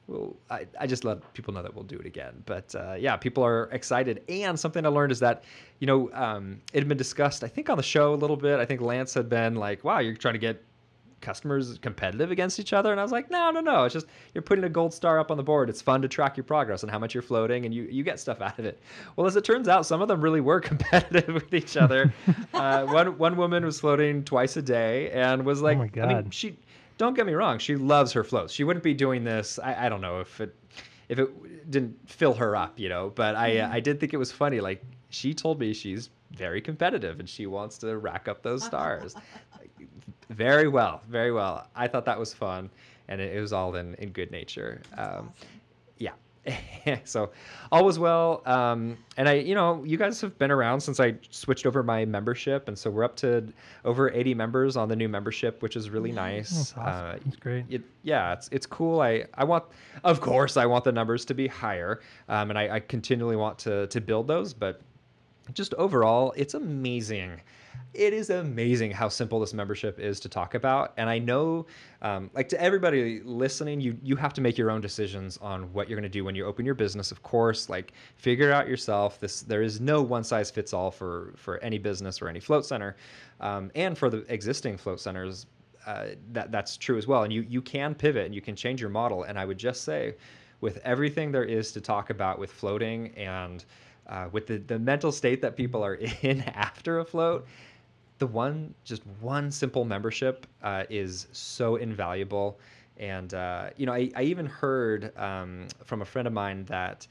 [0.09, 2.43] well, I, I just let people know that we'll do it again.
[2.47, 4.23] But uh, yeah, people are excited.
[4.29, 5.45] And something I learned is that,
[5.79, 8.59] you know, um, it had been discussed, I think, on the show a little bit.
[8.59, 10.63] I think Lance had been like, wow, you're trying to get
[11.25, 12.93] customers competitive against each other?
[12.93, 13.85] And I was like, no, no, no.
[13.85, 15.69] It's just you're putting a gold star up on the board.
[15.69, 18.21] It's fun to track your progress and how much you're floating, and you, you get
[18.21, 18.79] stuff out of it.
[19.17, 22.13] Well, as it turns out, some of them really were competitive with each other.
[22.55, 26.31] uh, one one woman was floating twice a day and was like, my I mean,
[26.31, 26.57] she
[26.99, 28.53] don't get me wrong, she loves her floats.
[28.53, 29.59] She wouldn't be doing this.
[29.59, 30.55] I, I don't know if it
[31.09, 33.13] if it didn't fill her up, you know.
[33.15, 34.61] But I uh, I did think it was funny.
[34.61, 39.15] Like she told me she's very competitive and she wants to rack up those stars.
[40.31, 41.67] Very well, very well.
[41.75, 42.71] I thought that was fun,
[43.09, 44.81] and it, it was all in in good nature.
[44.97, 45.33] Um,
[45.99, 46.13] yeah.
[47.05, 47.31] so
[47.73, 51.15] all was well um, and i you know you guys have been around since i
[51.31, 53.51] switched over my membership and so we're up to
[53.87, 57.07] over 80 members on the new membership which is really nice That's awesome.
[57.07, 57.65] Uh, That's great.
[57.71, 59.01] it, yeah, it's it's cool.
[59.01, 59.65] I, I want,
[60.05, 63.59] of course, I want the numbers to be higher, um, and I, I continually want
[63.61, 64.53] to to build those.
[64.53, 64.83] But
[65.55, 67.41] just overall, it's amazing.
[67.95, 70.93] It is amazing how simple this membership is to talk about.
[70.97, 71.67] And I know,
[72.03, 75.89] um, like to everybody listening, you you have to make your own decisions on what
[75.89, 77.13] you're going to do when you open your business.
[77.13, 79.21] Of course, like figure out yourself.
[79.21, 82.67] This there is no one size fits all for for any business or any float
[82.67, 82.97] center,
[83.41, 85.47] um, and for the existing float centers
[85.87, 87.23] uh, that that's true as well.
[87.23, 89.25] And you you can pivot and you can change your model.
[89.25, 90.15] And I would just say,
[90.61, 93.65] with everything there is to talk about with floating and
[94.09, 97.47] uh, with the, the mental state that people are in after a float,
[98.19, 102.59] the one just one simple membership uh, is so invaluable.
[102.97, 107.07] And uh, you know, I, I even heard um, from a friend of mine that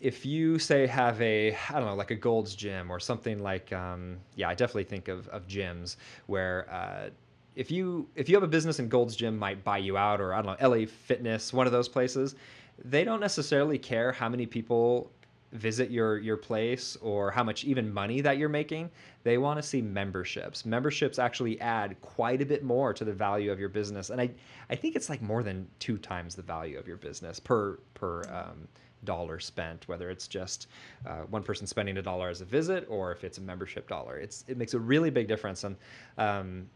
[0.00, 3.72] if you say have a I don't know like a Gold's Gym or something like
[3.72, 5.96] um, yeah I definitely think of, of gyms
[6.26, 7.10] where uh,
[7.54, 10.32] if you if you have a business and Gold's Gym might buy you out or
[10.34, 12.34] I don't know LA Fitness one of those places
[12.82, 15.10] they don't necessarily care how many people
[15.52, 18.88] visit your your place or how much even money that you're making
[19.22, 20.64] they want to see memberships.
[20.64, 24.10] Memberships actually add quite a bit more to the value of your business.
[24.10, 24.30] And i
[24.70, 28.22] i think it's like more than two times the value of your business per per
[28.32, 28.68] um,
[29.04, 30.68] dollar spent whether it's just
[31.06, 34.18] uh, one person spending a dollar as a visit or if it's a membership dollar.
[34.18, 35.64] It's it makes a really big difference.
[35.64, 35.76] And
[36.18, 36.68] um,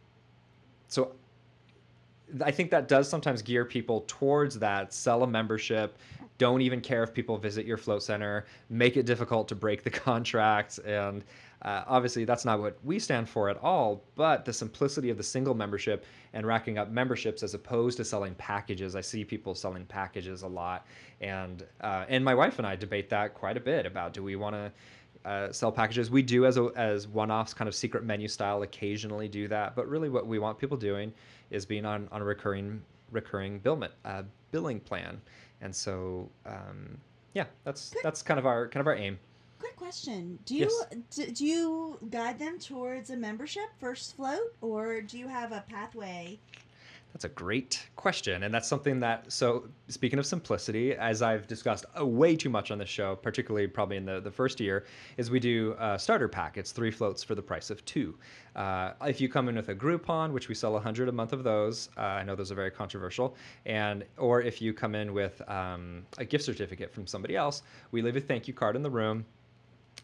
[0.88, 1.12] so
[2.44, 4.92] I think that does sometimes gear people towards that.
[4.92, 5.98] Sell a membership.
[6.38, 8.46] Don't even care if people visit your float center.
[8.68, 10.78] Make it difficult to break the contract.
[10.78, 11.24] And
[11.62, 14.02] uh, obviously, that's not what we stand for at all.
[14.16, 18.34] But the simplicity of the single membership and racking up memberships as opposed to selling
[18.34, 18.96] packages.
[18.96, 20.86] I see people selling packages a lot.
[21.20, 24.36] And, uh, and my wife and I debate that quite a bit about do we
[24.36, 24.72] want to
[25.24, 26.10] uh, sell packages.
[26.10, 29.74] We do as a, as one-offs, kind of secret menu style, occasionally do that.
[29.74, 31.12] But really, what we want people doing
[31.50, 35.20] is being on, on a recurring recurring billment, uh, billing plan.
[35.60, 36.98] And so, um,
[37.32, 39.18] yeah, that's that's kind of our kind of our aim.
[39.58, 45.00] Quick question: Do you do, do you guide them towards a membership first float, or
[45.00, 46.38] do you have a pathway?
[47.14, 48.42] That's a great question.
[48.42, 52.72] And that's something that, so speaking of simplicity, as I've discussed uh, way too much
[52.72, 54.84] on this show, particularly probably in the, the first year,
[55.16, 56.58] is we do a starter pack.
[56.58, 58.18] It's three floats for the price of two.
[58.56, 61.44] Uh, if you come in with a Groupon, which we sell 100 a month of
[61.44, 65.40] those, uh, I know those are very controversial, and or if you come in with
[65.48, 68.90] um, a gift certificate from somebody else, we leave a thank you card in the
[68.90, 69.24] room.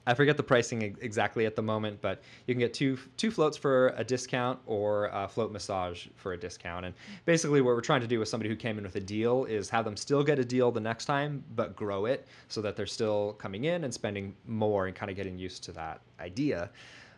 [0.07, 3.31] I forget the pricing ex- exactly at the moment, but you can get two two
[3.31, 6.87] floats for a discount or a float massage for a discount.
[6.87, 6.95] And
[7.27, 9.69] basically, what we're trying to do with somebody who came in with a deal is
[9.71, 12.87] have them still get a deal the next time, but grow it so that they're
[12.87, 16.71] still coming in and spending more and kind of getting used to that idea.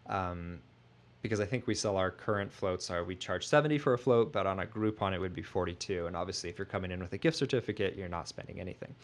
[0.07, 0.59] Um,
[1.23, 4.33] because I think we sell our current floats are we charge 70 for a float,
[4.33, 6.07] but on a Groupon it would be 42.
[6.07, 8.95] And obviously, if you're coming in with a gift certificate, you're not spending anything.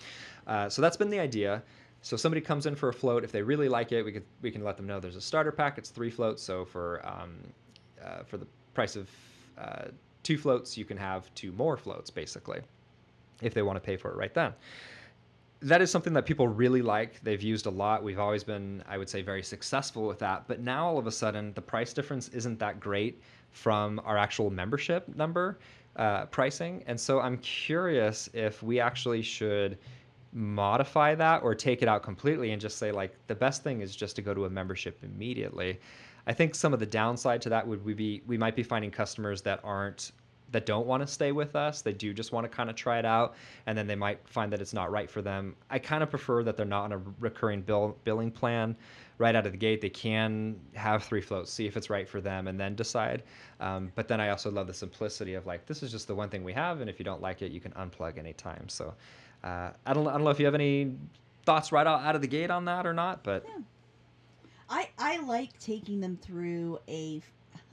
[0.47, 1.63] Uh, so that's been the idea.
[2.03, 3.25] So somebody comes in for a float.
[3.25, 5.53] If they really like it, we could we can let them know there's a starter
[5.53, 5.79] pack.
[5.79, 6.43] It's three floats.
[6.43, 7.37] So for um,
[8.05, 9.09] uh, for the price of
[9.59, 9.87] uh,
[10.23, 12.61] two floats, you can have two more floats basically,
[13.43, 14.53] if they want to pay for it right then.
[15.61, 17.21] That is something that people really like.
[17.25, 18.05] They've used a lot.
[18.05, 20.47] We've always been, I would say, very successful with that.
[20.47, 24.51] But now all of a sudden, the price difference isn't that great from our actual
[24.51, 25.59] membership number
[25.97, 26.85] uh, pricing.
[26.87, 29.79] And so I'm curious if we actually should
[30.33, 33.97] modify that or take it out completely and just say like the best thing is
[33.97, 35.81] just to go to a membership immediately.
[36.27, 38.91] I think some of the downside to that would we be we might be finding
[38.91, 40.13] customers that aren't
[40.51, 41.83] that don't want to stay with us.
[41.83, 43.35] They do just want to kind of try it out,
[43.67, 45.55] and then they might find that it's not right for them.
[45.71, 48.77] I kind of prefer that they're not on a recurring bill billing plan
[49.19, 49.81] right out of the gate.
[49.81, 53.25] They can have three floats, see if it's right for them, and then decide.
[53.61, 56.29] Um, but then I also love the simplicity of like this is just the one
[56.29, 58.69] thing we have, and if you don't like it, you can unplug anytime.
[58.69, 58.95] So
[59.45, 60.93] uh, I don't I don't know if you have any
[61.45, 63.47] thoughts right out, out of the gate on that or not, but
[64.69, 67.23] I I like taking them through a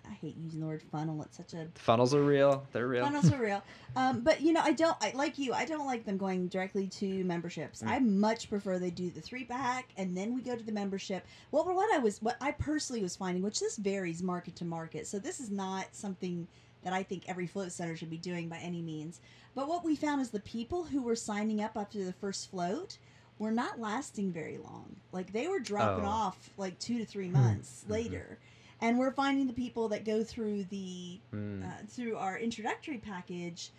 [0.10, 1.22] I hate using the word funnel.
[1.24, 2.66] It's such a Funnels are real.
[2.72, 3.04] They're real.
[3.06, 3.64] funnels are real.
[3.96, 5.54] Um, but you know, I don't I, like you.
[5.54, 7.82] I don't like them going directly to memberships.
[7.82, 7.88] Mm.
[7.90, 11.26] I much prefer they do the three pack and then we go to the membership.
[11.52, 15.08] Well, what I was, what I personally was finding, which this varies market to market,
[15.08, 16.48] so this is not something
[16.86, 19.20] that I think every float center should be doing by any means.
[19.56, 22.98] But what we found is the people who were signing up after the first float
[23.40, 24.96] were not lasting very long.
[25.12, 26.10] Like they were dropping Oh.
[26.10, 27.34] off like two to three Hmm.
[27.34, 28.38] months later.
[28.82, 31.66] And we're finding the people that go through the Mm.
[31.66, 33.72] uh, through our introductory package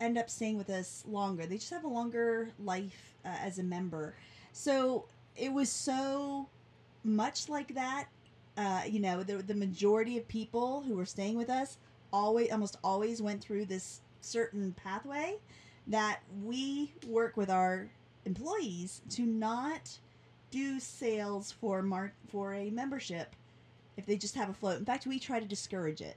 [0.00, 1.44] end up staying with us longer.
[1.44, 4.14] They just have a longer life uh, as a member.
[4.52, 6.48] So it was so
[7.02, 8.06] much like that.
[8.56, 11.78] Uh, you know, the, the majority of people who were staying with us
[12.12, 15.36] always, almost always went through this certain pathway
[15.86, 17.88] that we work with our
[18.24, 19.98] employees to not
[20.50, 23.34] do sales for mar- for a membership
[23.96, 24.78] if they just have a float.
[24.78, 26.16] In fact, we try to discourage it.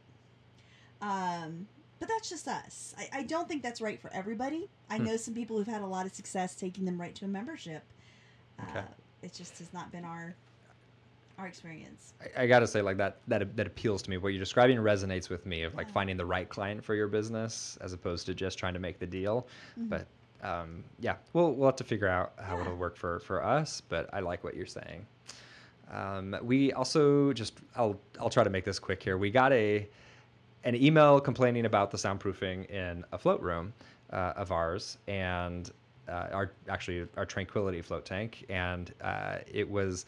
[1.01, 1.67] Um,
[1.99, 2.95] but that's just us.
[2.97, 4.69] I, I don't think that's right for everybody.
[4.89, 5.05] I Hmm.
[5.05, 7.83] know some people who've had a lot of success taking them right to a membership.
[8.69, 8.79] Okay.
[8.79, 8.83] Uh,
[9.23, 10.35] it just has not been our
[11.41, 12.13] our experience.
[12.37, 14.17] I, I gotta say, like that that that appeals to me.
[14.17, 15.93] What you're describing resonates with me of like Yeah.
[15.93, 19.07] finding the right client for your business as opposed to just trying to make the
[19.07, 19.47] deal.
[19.79, 19.89] Mhm.
[19.89, 20.07] But
[20.47, 22.61] um, yeah, we'll we'll have to figure out how Yeah.
[22.61, 23.81] it'll work for for us.
[23.81, 25.05] But I like what you're saying.
[25.91, 29.17] Um, we also just I'll I'll try to make this quick here.
[29.17, 29.87] We got a
[30.63, 33.73] an email complaining about the soundproofing in a float room
[34.13, 35.71] uh, of ours and
[36.07, 40.05] uh, our actually our tranquility float tank and uh, it was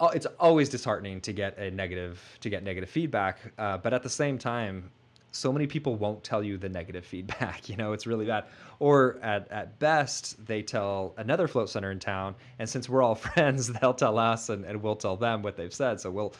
[0.00, 4.10] it's always disheartening to get a negative to get negative feedback uh, but at the
[4.10, 4.90] same time
[5.30, 8.44] so many people won't tell you the negative feedback you know it's really bad.
[8.80, 13.14] Or at, at best they tell another float center in town and since we're all
[13.34, 16.00] friends they'll tell us and, and we'll tell them what they've said.
[16.00, 16.34] So we'll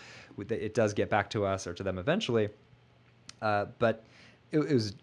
[0.51, 2.49] it does get back to us or to them eventually.
[3.42, 4.05] Uh, but
[4.53, 4.94] it, it was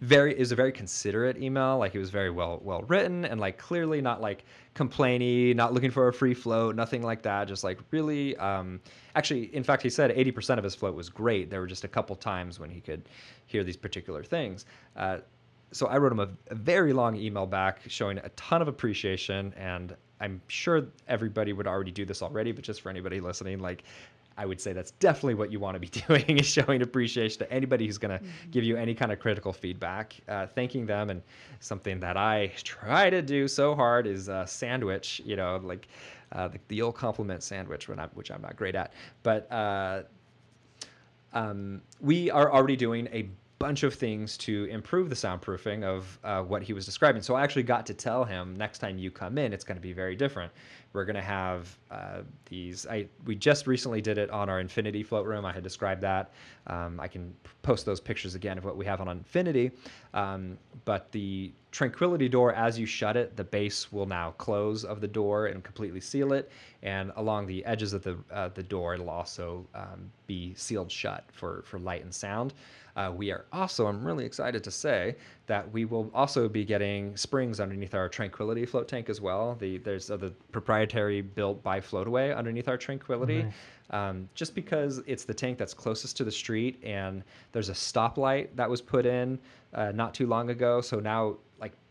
[0.00, 1.78] very it was a very considerate email.
[1.78, 5.90] Like it was very well well written and like clearly not like complainy not looking
[5.90, 7.48] for a free float nothing like that.
[7.48, 8.80] Just like really um
[9.14, 11.50] actually in fact he said 80% of his float was great.
[11.50, 13.08] There were just a couple times when he could
[13.46, 14.64] hear these particular things.
[14.96, 15.18] Uh,
[15.72, 19.54] so i wrote him a, a very long email back showing a ton of appreciation
[19.56, 23.84] and i'm sure everybody would already do this already but just for anybody listening like
[24.40, 27.52] I would say that's definitely what you want to be doing is showing appreciation to
[27.52, 31.10] anybody who's going to give you any kind of critical feedback, uh, thanking them.
[31.10, 31.20] And
[31.60, 35.88] something that I try to do so hard is uh, sandwich, you know, like
[36.32, 38.94] uh, the, the old compliment sandwich, when I'm, which I'm not great at.
[39.22, 40.04] But uh,
[41.34, 43.28] um, we are already doing a
[43.60, 47.20] bunch of things to improve the soundproofing of uh, what he was describing.
[47.20, 49.82] So I actually got to tell him next time you come in, it's going to
[49.82, 50.50] be very different.
[50.94, 52.86] We're going to have uh, these.
[52.86, 55.44] I we just recently did it on our Infinity float room.
[55.44, 56.32] I had described that.
[56.68, 59.72] Um, I can post those pictures again of what we have on Infinity.
[60.14, 65.00] Um, but the Tranquility door, as you shut it, the base will now close of
[65.00, 66.50] the door and completely seal it.
[66.82, 71.24] And along the edges of the uh, the door, it'll also um, be sealed shut
[71.30, 72.54] for for light and sound.
[72.96, 77.16] Uh, we are also, I'm really excited to say that we will also be getting
[77.16, 79.56] springs underneath our Tranquility float tank as well.
[79.58, 83.42] The there's uh, the proprietary built by Floataway underneath our Tranquility.
[83.44, 83.52] Nice.
[83.90, 88.48] Um, just because it's the tank that's closest to the street, and there's a stoplight
[88.54, 89.38] that was put in
[89.74, 90.80] uh, not too long ago.
[90.80, 91.36] So now,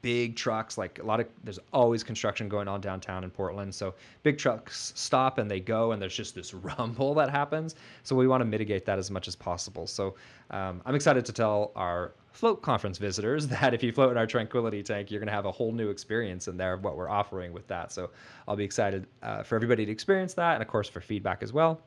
[0.01, 3.73] big trucks, like a lot of there's always construction going on downtown in Portland.
[3.73, 7.75] So big trucks stop and they go, and there's just this rumble that happens.
[8.03, 9.87] So we want to mitigate that as much as possible.
[9.87, 10.15] So
[10.51, 14.27] um, I'm excited to tell our float conference visitors that if you float in our
[14.27, 17.09] tranquility tank you're going to have a whole new experience in there of what we're
[17.09, 18.09] offering with that so
[18.47, 21.51] i'll be excited uh, for everybody to experience that and of course for feedback as
[21.51, 21.81] well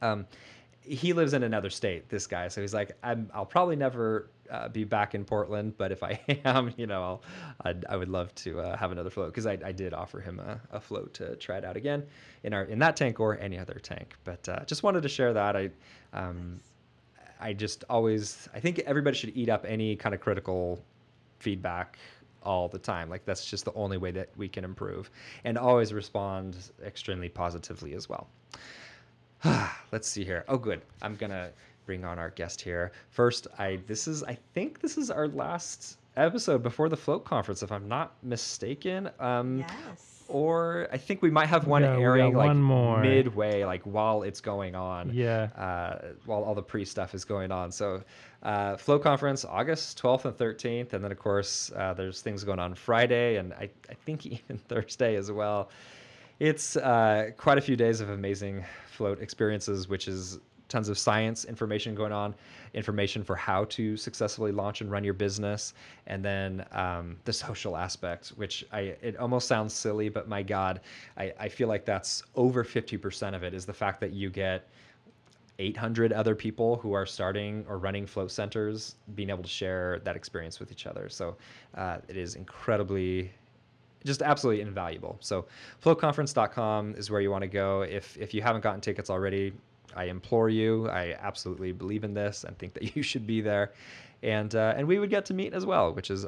[0.00, 0.26] um,
[0.88, 4.68] he lives in another state this guy so he's like I'm, i'll probably never uh,
[4.68, 7.22] be back in portland but if i am you know i'll
[7.62, 10.40] I'd, i would love to uh, have another float because I, I did offer him
[10.40, 12.04] a, a float to try it out again
[12.44, 15.32] in our in that tank or any other tank but uh, just wanted to share
[15.32, 15.70] that i
[16.12, 16.60] um,
[17.40, 20.82] I just always I think everybody should eat up any kind of critical
[21.38, 21.98] feedback
[22.42, 23.08] all the time.
[23.10, 25.10] Like that's just the only way that we can improve
[25.44, 28.28] and always respond extremely positively as well.
[29.92, 30.44] Let's see here.
[30.48, 30.80] Oh good.
[31.02, 31.50] I'm going to
[31.86, 32.92] bring on our guest here.
[33.10, 37.62] First, I this is I think this is our last episode before the float conference
[37.62, 39.08] if I'm not mistaken.
[39.20, 40.24] Um Yes.
[40.28, 43.00] or I think we might have one Yeah, we got airing like one more.
[43.00, 45.44] midway, like while it's going on Yeah.
[45.56, 47.72] uh, while all the pre stuff is going on.
[47.72, 48.02] So,
[48.42, 50.92] uh, Float Conference, August 12th and 13th.
[50.92, 54.58] And then, of course, uh, there's things going on Friday and I, I think even
[54.58, 55.70] Thursday as well.
[56.40, 61.44] It's uh, quite a few days of amazing float experiences, which is tons of science
[61.46, 62.34] information going on,
[62.74, 65.74] information for how to successfully launch and run your business,
[66.06, 70.80] and then um, the social aspect, which I it almost sounds silly, but my God,
[71.16, 74.30] I, I feel like that's over fifty percent of it is the fact that you
[74.30, 74.68] get
[75.60, 80.14] 800 other people who are starting or running float centers being able to share that
[80.14, 81.08] experience with each other.
[81.08, 81.36] So
[81.74, 83.32] uh, it is incredibly,
[84.04, 85.16] just absolutely invaluable.
[85.20, 85.46] So
[85.82, 87.82] floatconference.com is where you want to go.
[87.82, 89.52] If, if you haven't gotten tickets already,
[89.96, 90.88] I implore you.
[90.88, 93.72] I absolutely believe in this and think that you should be there.
[94.22, 96.26] And, uh, and we would get to meet as well, which is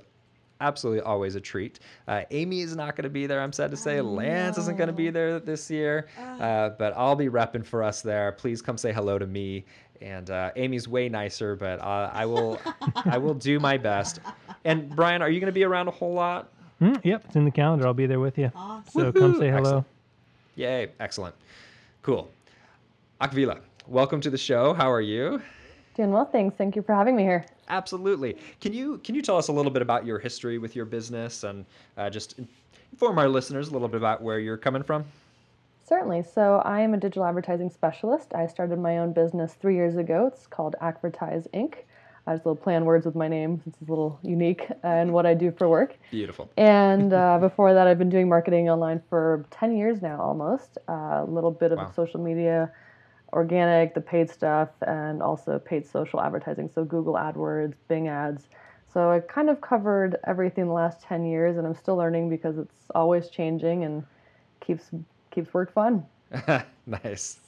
[0.61, 1.81] absolutely always a treat.
[2.07, 3.41] Uh, Amy is not going to be there.
[3.41, 3.99] I'm sad to say.
[3.99, 7.83] Oh, Lance isn't going to be there this year, uh, but I'll be repping for
[7.83, 8.33] us there.
[8.33, 9.65] Please come say hello to me.
[10.01, 12.59] And uh, Amy's way nicer, but uh, I will,
[13.05, 14.21] I will do my best.
[14.65, 16.53] And Brian, are you going to be around a whole lot?
[16.81, 17.87] Hmm, yep, it's in the calendar.
[17.87, 18.51] I'll be there with you.
[18.57, 19.03] Awesome.
[19.03, 19.59] So come say hello.
[19.59, 19.87] Excellent.
[20.57, 20.89] Yay!
[20.99, 21.35] Excellent.
[22.03, 22.31] Cool.
[23.21, 24.73] Akvila, welcome to the show.
[24.73, 25.43] How are you?
[25.95, 26.57] Doing well, thanks.
[26.57, 27.45] Thank you for having me here.
[27.69, 28.39] Absolutely.
[28.61, 31.45] Can you can you tell us a little bit about your history with your business
[31.45, 31.67] and
[31.99, 32.41] uh, just
[32.93, 35.05] inform our listeners a little bit about where you're coming from?
[35.87, 36.23] Certainly.
[36.23, 38.33] So, I am a digital advertising specialist.
[38.35, 40.31] I started my own business three years ago.
[40.33, 41.75] It's called Advertise Inc.
[42.31, 43.61] I just little play on words with my name.
[43.67, 45.97] It's a little unique and what I do for work.
[46.13, 46.49] Beautiful.
[46.57, 50.79] And uh, before that, I've been doing marketing online for 10 years now almost.
[50.89, 51.91] Uh, a little bit of Wow.
[51.91, 52.71] social media,
[53.33, 56.71] organic, the paid stuff, and also paid social advertising.
[56.73, 58.47] So Google AdWords, Bing ads.
[58.93, 62.59] So I kind of covered everything the last 10 years, and I'm still learning because
[62.59, 64.05] it's always changing and
[64.61, 64.91] keeps
[65.33, 66.07] keeps work fun.
[66.87, 67.41] nice.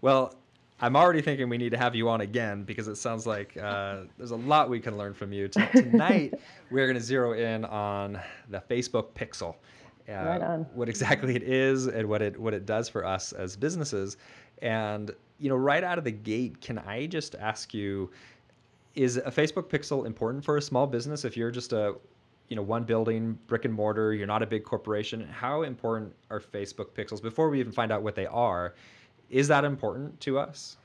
[0.00, 0.34] Well,
[0.82, 4.02] I'm already thinking we need to have you on again because it sounds like uh,
[4.16, 5.48] there's a lot we can learn from you.
[5.48, 6.34] Tonight,
[6.70, 9.56] we're going to zero in on the Facebook Pixel.
[10.08, 10.66] Uh, Right on.
[10.74, 14.16] What exactly it is and what it what it does for us as businesses.
[14.62, 18.10] And you know, right out of the gate, can I just ask you,
[18.94, 21.24] is a Facebook Pixel important for a small business?
[21.24, 21.94] If you're just a
[22.48, 26.40] you know one building brick and mortar you're not a big corporation how important are
[26.40, 28.74] facebook pixels before we even find out what they are
[29.30, 30.76] is that important to us?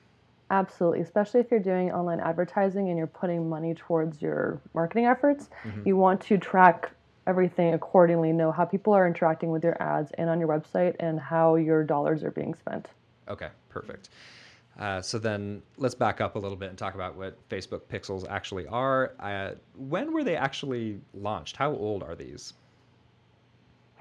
[0.52, 5.50] Absolutely, especially if you're doing online advertising and you're putting money towards your marketing efforts,
[5.86, 6.92] you want to track
[7.26, 11.20] everything accordingly, know how people are interacting with your ads and on your website and
[11.20, 12.88] how your dollars are being spent.
[13.28, 14.10] okay perfect.
[14.78, 18.30] Uh, so then let's back up a little bit and talk about what facebook pixels
[18.30, 19.14] actually are.
[19.20, 21.56] Uh, when were they actually launched?
[21.56, 22.54] How old are these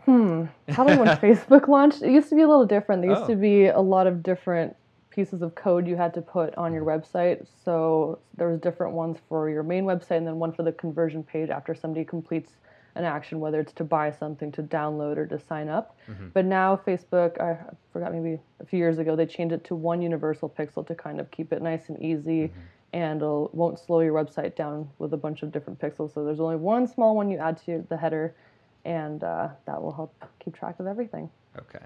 [0.04, 0.44] Hmm.
[0.72, 3.02] Probably when Facebook launched, it used to be a little different.
[3.02, 3.28] There used Oh.
[3.28, 4.76] to be a lot of different
[5.10, 7.46] pieces of code you had to put on your website.
[7.64, 11.22] So there was different ones for your main website and then one for the conversion
[11.22, 12.52] page after somebody completes
[12.96, 15.96] an action, whether it's to buy something, to download, or to sign up.
[16.32, 17.56] But now Facebook, I
[17.92, 21.18] forgot maybe a few years ago, they changed it to one universal pixel to kind
[21.20, 22.52] of keep it nice and easy.
[22.92, 26.14] And it'll, won't slow your website down with a bunch of different pixels.
[26.14, 28.36] So there's only one small one you add to the header,
[28.84, 31.28] and uh, that will help keep track of everything.
[31.58, 31.84] okay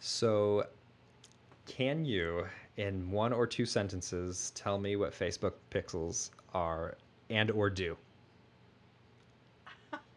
[0.00, 0.66] so
[1.66, 2.44] can you
[2.76, 6.96] in one or two sentences tell me what facebook pixels are
[7.30, 7.96] and or do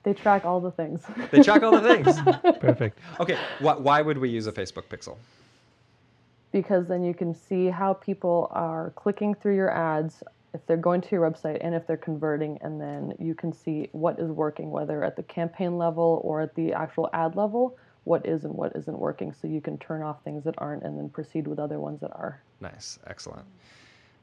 [0.03, 1.01] They track all the things.
[1.31, 2.19] they track all the things
[2.59, 2.99] Perfect.
[3.19, 5.17] Okay, wh- why would we use a Facebook Pixel?
[6.51, 10.23] because then you can see how people are clicking through your ads
[10.55, 13.89] if they're going to your website and if they're converting and then you can see
[13.91, 18.25] what is working whether at the campaign level or at the actual ad level what
[18.25, 21.09] is and what isn't working so you can turn off things that aren't and then
[21.09, 23.45] proceed with other ones that are Nice, excellent.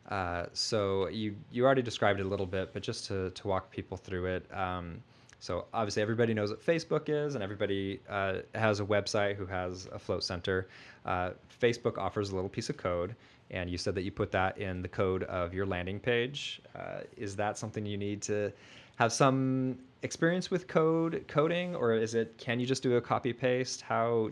[0.09, 3.71] Uh, so you you already described it a little bit, but just to to walk
[3.71, 4.53] people through it.
[4.53, 5.03] Um,
[5.39, 9.89] so obviously everybody knows what Facebook is, and everybody uh, has a website who has
[9.93, 10.69] a float center.
[11.05, 13.15] Uh, Facebook offers a little piece of code,
[13.53, 16.61] and you said that you put that in the code of your landing page.
[16.75, 18.53] Uh, is that something you need to
[18.97, 23.33] have some experience with code coding, or is it can you just do a copy
[23.33, 23.83] paste?
[23.83, 24.31] How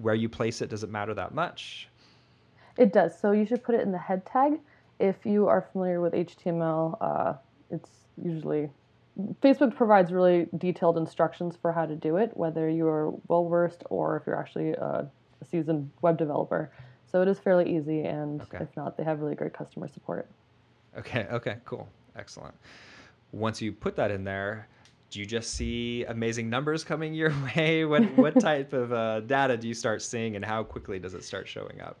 [0.00, 1.88] where you place it does it matter that much?
[2.76, 3.18] It does.
[3.18, 4.60] So you should put it in the head tag.
[5.00, 7.34] If you are familiar with HTML, uh,
[7.70, 7.90] it's
[8.22, 8.70] usually
[9.42, 13.82] Facebook provides really detailed instructions for how to do it, whether you are well versed
[13.90, 16.70] or if you're actually a, a seasoned web developer.
[17.10, 18.62] So it is fairly easy, and Okay.
[18.62, 20.28] if not, they have really great customer support.
[20.98, 21.88] Okay, okay, cool.
[22.16, 22.54] Excellent.
[23.32, 24.68] Once you put that in there,
[25.10, 27.84] do you just see amazing numbers coming your way?
[27.84, 31.24] What what type of uh, data do you start seeing and how quickly does it
[31.24, 31.98] start showing up?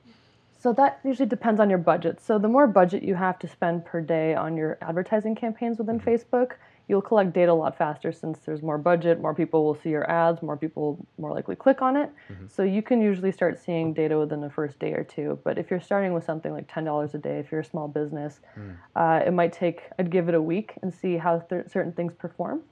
[0.60, 2.20] So that usually depends on your budget.
[2.20, 6.00] So the more budget you have to spend per day on your advertising campaigns within
[6.00, 6.52] Facebook,
[6.88, 10.10] you'll collect data a lot faster since there's more budget, more people will see your
[10.10, 12.10] ads, more people more likely click on it.
[12.32, 12.46] Mm-hmm.
[12.48, 15.38] So you can usually start seeing data within the first day or two.
[15.44, 18.40] But if you're starting with something like $10 a day, if you're a small business,
[18.54, 18.70] Hmm.
[18.96, 22.14] uh, it might take, I'd give it a week and see how th- certain things
[22.14, 22.62] perform.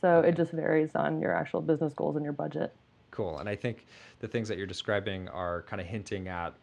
[0.00, 2.74] So it just varies on your actual business goals and your budget.
[3.10, 3.38] Cool.
[3.38, 3.86] And I think
[4.20, 6.54] the things that you're describing are kind of hinting at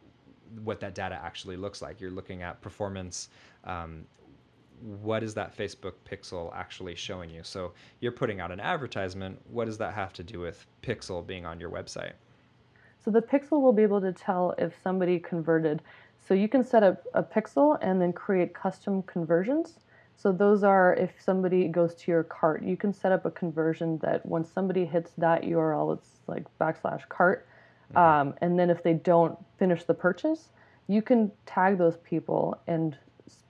[0.64, 2.00] what that data actually looks like.
[2.00, 3.30] You're looking at performance.
[3.64, 4.06] Um,
[4.82, 7.42] what is that Facebook pixel actually showing you?
[7.44, 9.40] So you're putting out an advertisement.
[9.50, 12.14] What does that have to do with pixel being on your website?
[13.04, 15.82] So the pixel will be able to tell if somebody converted.
[16.20, 19.80] So you can set up a pixel and then create custom conversions.
[20.16, 23.98] So those are if somebody goes to your cart, you can set up a conversion
[24.00, 27.48] that when somebody hits that URL, it's like backslash cart.
[27.96, 30.50] Um, and then if they don't finish the purchase,
[30.88, 32.98] you can tag those people and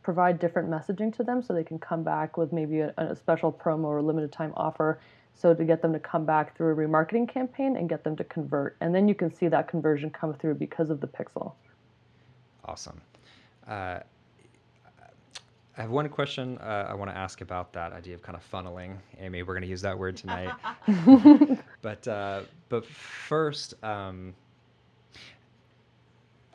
[0.04, 3.52] provide different messaging to them so they can come back with maybe a, a special
[3.52, 5.00] promo or limited time offer.
[5.34, 8.24] So to get them to come back through a remarketing campaign and get them to
[8.24, 8.76] convert.
[8.82, 11.54] And then you can see that conversion come through because of the pixel.
[12.66, 13.02] Awesome.
[13.68, 14.00] Uh,
[15.78, 18.52] I have one question uh, I want to ask about that idea of kind of
[18.52, 18.98] funneling.
[19.20, 20.54] Amy, we're going to use that word tonight.
[21.82, 24.34] but uh, but first, um,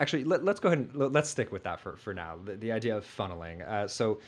[0.00, 2.38] actually, let, us go ahead and let- let's stick with that for, for now.
[2.44, 3.66] The, the idea of funneling.
[3.68, 4.18] Uh, so,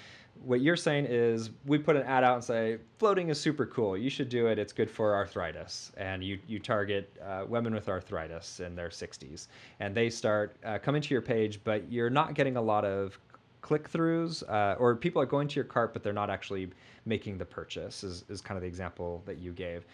[0.45, 3.97] what you're saying is we put an ad out and say floating is super cool.
[3.97, 4.59] You should do it.
[4.59, 9.49] It's good for arthritis, and you you target uh, women with arthritis in their 60s,
[9.81, 13.19] and they start uh, coming to your page, but you're not getting a lot of
[13.61, 16.71] click throughs uh, or people are going to your cart but they're not actually
[17.07, 19.85] making the purchase is, is kind of the example that you gave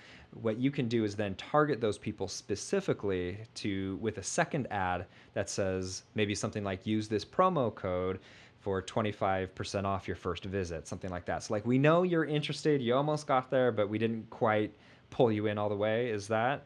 [0.42, 5.06] what you can do is then target those people specifically to with a second ad
[5.32, 8.18] that says maybe something like use this promo code
[8.60, 12.82] for 25% off your first visit something like that so like we know you're interested
[12.82, 14.72] you almost got there but we didn't quite
[15.10, 16.64] pull you in all the way is that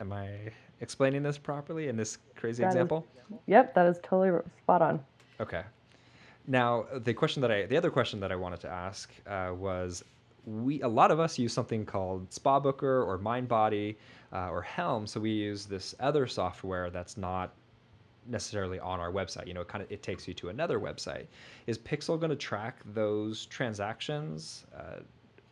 [0.00, 0.28] am i
[0.80, 3.06] explaining this properly in this crazy That is- example
[3.46, 5.00] Yep, that is totally spot on.
[5.40, 5.62] Okay.
[6.46, 10.04] Now, the question that I, the other question that I wanted to ask uh, was,
[10.46, 13.96] we a lot of us use something called Spa Booker or MindBody
[14.32, 15.06] uh, or Helm.
[15.06, 17.52] So we use this other software that's not
[18.26, 19.46] necessarily on our website.
[19.46, 21.26] You know, it kind of it takes you to another website.
[21.66, 25.00] Is Pixel going to track those transactions, uh,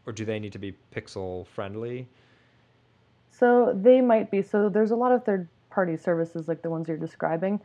[0.07, 2.09] or do they need to be Pixel friendly?
[3.31, 4.43] So they might be.
[4.43, 7.61] So there's a lot of third party services like the ones you're describing.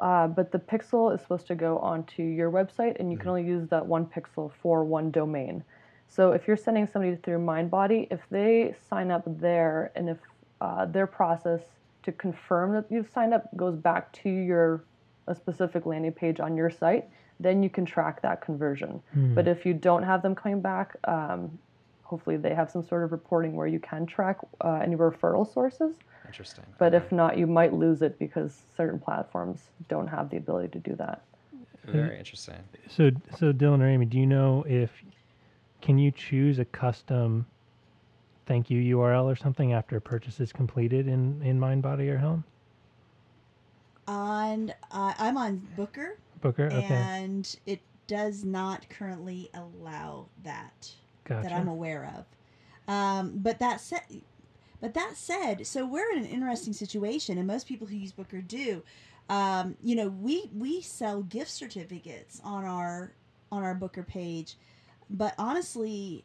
[0.00, 3.44] Uh, but the pixel is supposed to go onto your website, and you can only
[3.44, 5.64] use that one pixel for one domain.
[6.08, 10.18] So if you're sending somebody through MindBody, if they sign up there, and if
[10.60, 11.60] uh, their process
[12.04, 14.84] to confirm that you've signed up goes back to your
[15.28, 17.06] a specific landing page on your site,
[17.40, 19.02] then you can track that conversion.
[19.34, 21.58] But if you don't have them coming back, um,
[22.02, 25.96] hopefully they have some sort of reporting where you can track uh, any referral sources.
[26.36, 26.66] Interesting.
[26.76, 27.02] But Okay.
[27.02, 30.94] if not, you might lose it because certain platforms don't have the ability to do
[30.96, 31.22] that.
[31.86, 32.58] very interesting.
[32.88, 34.90] So, so Dylan or Amy, do you know if
[35.80, 37.46] can you choose a custom
[38.44, 42.44] thank you URL or something after a purchase is completed in in MindBody or Helm?
[44.06, 50.90] On uh, I'm on Booker, Booker, okay, and it does not currently allow that
[51.24, 51.48] gotcha.
[51.48, 52.24] that I'm aware of.
[52.92, 54.02] Um, but that said,
[54.80, 58.40] but that said, so we're in an interesting situation, and most people who use Booker
[58.40, 58.82] do.
[59.28, 63.12] Um, you know, we we sell gift certificates on our
[63.50, 64.56] on our Booker page,
[65.10, 66.24] but honestly,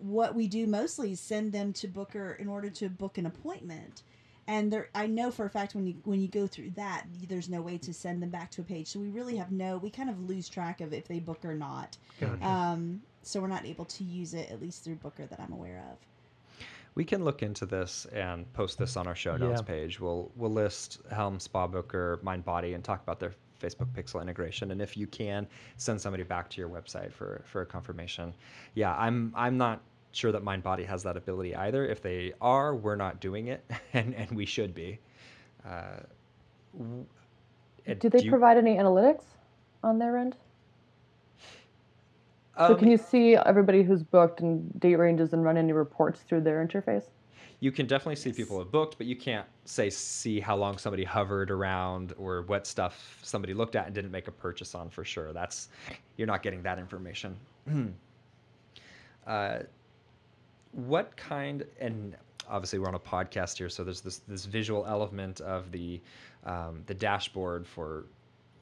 [0.00, 4.02] what we do mostly is send them to Booker in order to book an appointment.
[4.46, 7.48] And there, I know for a fact when you when you go through that, there's
[7.48, 8.88] no way to send them back to a page.
[8.88, 11.54] So we really have no, we kind of lose track of if they book or
[11.54, 11.96] not.
[12.20, 12.44] Gotcha.
[12.44, 15.84] Um, so we're not able to use it at least through Booker that I'm aware
[15.92, 15.98] of.
[16.94, 19.74] We can look into this and post this on our show notes Yeah.
[19.74, 20.00] page.
[20.00, 24.70] We'll we'll list Helm, Spa Booker, MindBody, and talk about their Facebook Pixel integration.
[24.70, 28.34] And if you can, send somebody back to your website for for a confirmation.
[28.74, 29.80] Yeah, I'm I'm not
[30.12, 31.86] sure that MindBody has that ability either.
[31.86, 34.98] If they are, we're not doing it, and and we should be.
[35.64, 36.00] Uh,
[38.00, 39.24] Do they you- provide any analytics
[39.84, 40.36] on their end?
[42.58, 46.20] So um, can you see everybody who's booked and date ranges and run any reports
[46.20, 47.04] through their interface?
[47.60, 51.04] you can definitely see people have booked, but you can't say see how long somebody
[51.04, 55.04] hovered around or what stuff somebody looked at and didn't make a purchase on for
[55.04, 55.32] sure.
[55.34, 55.68] That's
[56.16, 57.36] you're not getting that information.
[59.26, 59.58] uh,
[60.72, 62.16] what kind and
[62.48, 66.00] obviously we're on a podcast here, so there's this this visual element of the
[66.44, 68.06] um, the dashboard for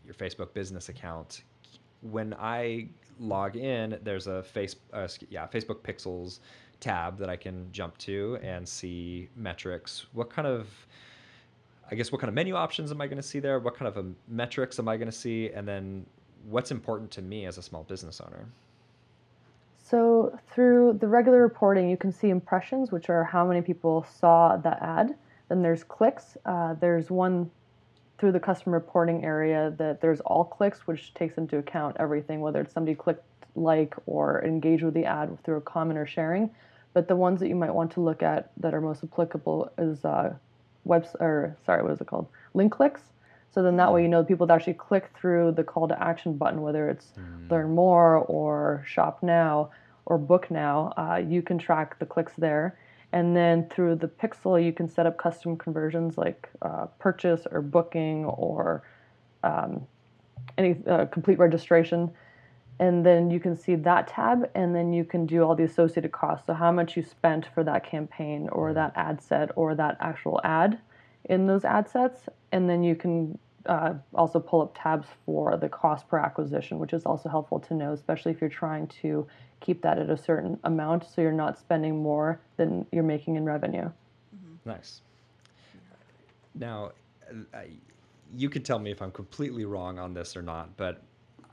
[0.04, 1.42] your Facebook business account.
[2.00, 6.40] When I log in, there's a face, uh, yeah, Facebook Pixels
[6.80, 10.06] tab that I can jump to and see metrics.
[10.12, 10.68] What kind of,
[11.90, 13.58] I guess, what kind of menu options am I going to see there?
[13.58, 15.50] What kind of um, metrics am I going to see?
[15.50, 16.06] And then
[16.48, 18.46] what's important to me as a small business owner?
[19.78, 24.56] So through the regular reporting, you can see impressions, which are how many people saw
[24.56, 25.16] the ad.
[25.48, 26.36] Then there's clicks.
[26.44, 27.50] Uh, there's one
[28.18, 32.60] through the custom reporting area that there's all clicks, which takes into account everything, whether
[32.60, 36.50] it's somebody clicked like or engage with the ad through a comment or sharing.
[36.94, 40.04] But the ones that you might want to look at that are most applicable is
[40.04, 40.34] uh,
[40.84, 42.26] webs or sorry, what is it called?
[42.54, 43.02] Link clicks.
[43.50, 46.36] So then that way you know people that actually click through the call to action
[46.36, 47.50] button, whether it's Mm.
[47.50, 49.70] learn more or shop now
[50.06, 50.92] or book now.
[50.96, 52.76] Uh, you can track the clicks there.
[53.12, 57.62] And then through the pixel, you can set up custom conversions like uh, purchase or
[57.62, 58.82] booking or
[59.42, 59.86] um,
[60.58, 62.10] any uh, complete registration.
[62.80, 66.12] And then you can see that tab, and then you can do all the associated
[66.12, 66.46] costs.
[66.46, 70.40] So, how much you spent for that campaign or that ad set or that actual
[70.44, 70.78] ad
[71.28, 72.28] in those ad sets.
[72.52, 73.38] And then you can
[73.68, 77.74] uh, also pull up tabs for the cost per acquisition, which is also helpful to
[77.74, 79.26] know, especially if you're trying to
[79.60, 83.44] keep that at a certain amount so you're not spending more than you're making in
[83.44, 83.90] revenue.
[84.64, 85.02] Nice.
[86.54, 86.92] Now,
[87.54, 87.68] I,
[88.34, 91.02] you can tell me if I'm completely wrong on this or not, but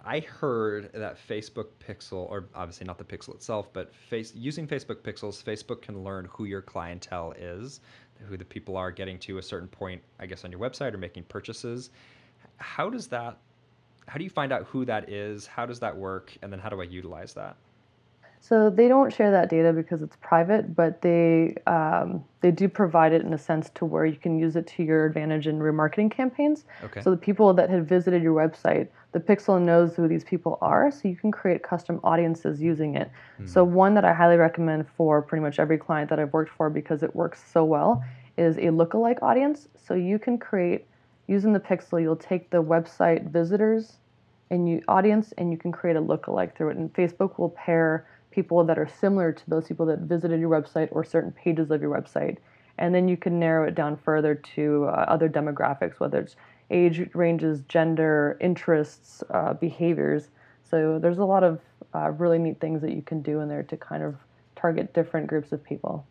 [0.05, 4.97] I heard that Facebook Pixel, or obviously not the Pixel itself, but face using Facebook
[4.97, 7.81] Pixels, Facebook can learn who your clientele is,
[8.27, 10.97] who the people are getting to a certain point, I guess, on your website or
[10.97, 11.91] making purchases.
[12.57, 13.37] How does that?
[14.07, 15.47] How do you find out who that is?
[15.47, 16.35] How does that work?
[16.41, 17.57] And then how do I utilize that?
[18.47, 23.11] So they don't share that data because it's private, but they um, they do provide
[23.11, 26.11] it in a sense to where you can use it to your advantage in remarketing
[26.11, 26.65] campaigns.
[26.83, 27.01] Okay.
[27.01, 30.91] So the people that had visited your website, the pixel knows who these people are,
[30.91, 33.09] so you can create custom audiences using it.
[33.45, 36.69] So one that I highly recommend for pretty much every client that I've worked for
[36.69, 38.03] because it works so well
[38.37, 39.69] is a lookalike audience.
[39.75, 40.85] So you can create
[41.25, 43.97] using the pixel, you'll take the website visitors
[44.51, 46.77] and you audience and you can create a lookalike through it.
[46.77, 48.05] And Facebook will pair
[48.35, 51.81] people that are similar to those people that visited your website or certain pages of
[51.81, 52.37] your website.
[52.77, 56.35] And then you can narrow it down further to uh, other demographics, whether it's
[56.69, 60.27] age ranges, gender, interests, uh, behaviors.
[60.69, 61.61] So there's a lot of
[61.93, 64.15] uh, really neat things that you can do in there to kind of
[64.55, 66.05] target different groups of people.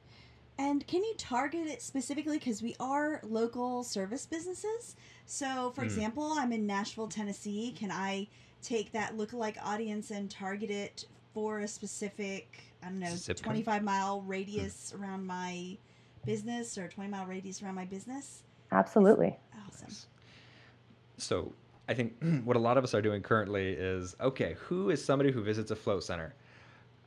[0.56, 2.38] And can you target it specifically?
[2.38, 4.94] Because we are local service businesses.
[5.26, 5.86] So, for Hmm.
[5.88, 7.74] example, I'm in Nashville, Tennessee.
[7.76, 8.28] Can I
[8.62, 11.04] take that lookalike audience and target it
[11.34, 13.44] for a specific, I don't know, Zip code?
[13.44, 15.76] 25 mile radius around my
[16.24, 18.44] business or 20 mile radius around my business?
[18.72, 19.36] Absolutely.
[19.66, 19.94] Awesome.
[21.18, 21.52] So
[21.88, 22.14] I think
[22.44, 25.70] what a lot of us are doing currently is okay, who is somebody who visits
[25.70, 26.34] a float center?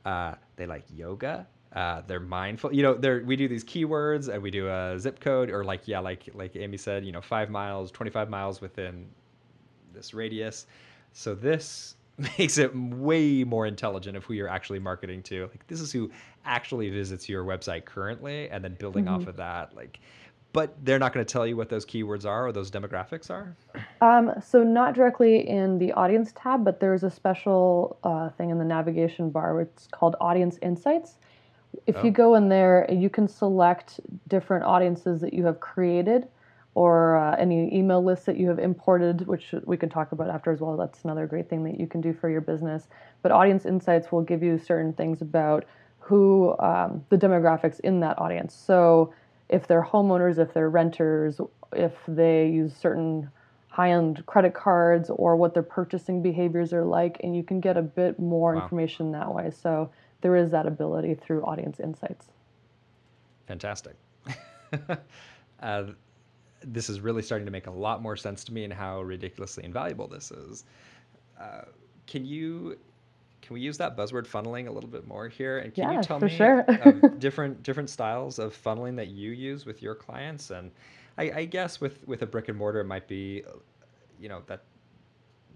[0.04, 1.46] Uh, they like yoga.
[1.72, 2.72] Uh, they're mindful.
[2.72, 5.86] You know, they're, we do these keywords and we do a zip code or like
[5.86, 9.06] yeah, like like Amy said, you know, five miles, twenty five miles within
[9.92, 10.66] this radius.
[11.12, 11.96] So this
[12.38, 15.42] makes it way more intelligent of who you're actually marketing to.
[15.46, 16.10] Like this is who
[16.44, 20.00] actually visits your website currently, and then building off of that, like.
[20.54, 23.54] But they're not going to tell you what those keywords are or those demographics are.
[24.00, 28.58] Um, so not directly in the audience tab, but there's a special uh, thing in
[28.58, 29.60] the navigation bar.
[29.60, 31.18] It's called Audience Insights.
[31.86, 32.04] If Oh.
[32.04, 36.26] you go in there, you can select different audiences that you have created,
[36.78, 40.52] or uh, any email lists that you have imported, which we can talk about after
[40.52, 40.76] as well.
[40.76, 42.86] That's another great thing that you can do for your business.
[43.20, 45.64] But Audience Insights will give you certain things about
[45.98, 48.54] who um, the demographics in that audience.
[48.54, 49.12] So
[49.48, 51.40] if they're homeowners, if they're renters,
[51.72, 53.28] if they use certain
[53.70, 57.82] high-end credit cards or what their purchasing behaviors are like and you can get a
[57.82, 58.62] bit more Wow.
[58.62, 62.26] information that way so there is that ability through audience insights
[63.46, 63.94] Fantastic.
[65.62, 65.84] uh,
[66.62, 69.64] this is really starting to make a lot more sense to me and how ridiculously
[69.64, 70.64] invaluable this is.
[71.38, 71.62] Uh,
[72.06, 72.78] can you
[73.42, 75.58] can we use that buzzword funneling a little bit more here?
[75.58, 76.64] And can Yeah, you tell me sure.
[77.18, 80.50] different different styles of funneling that you use with your clients?
[80.50, 80.70] And
[81.16, 83.44] I, I guess with with a brick and mortar, it might be,
[84.20, 84.62] you know, that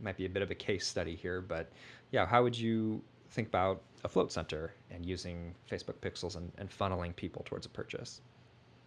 [0.02, 1.40] might be a bit of a case study here.
[1.40, 1.70] But
[2.10, 6.70] yeah, how would you think about a float center and using Facebook pixels and, and
[6.70, 8.20] funneling people towards a purchase?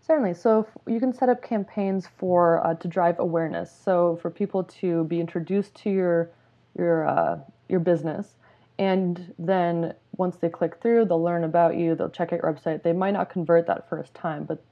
[0.06, 0.36] Certainly.
[0.36, 3.76] So you can set up campaigns for uh, to drive awareness.
[3.84, 6.30] So for people to be introduced to your
[6.78, 7.40] your uh,
[7.70, 8.36] your business,
[8.78, 11.96] and then once they click through, they'll learn about you.
[11.96, 12.84] They'll check out your website.
[12.84, 14.64] They might not convert that first time, but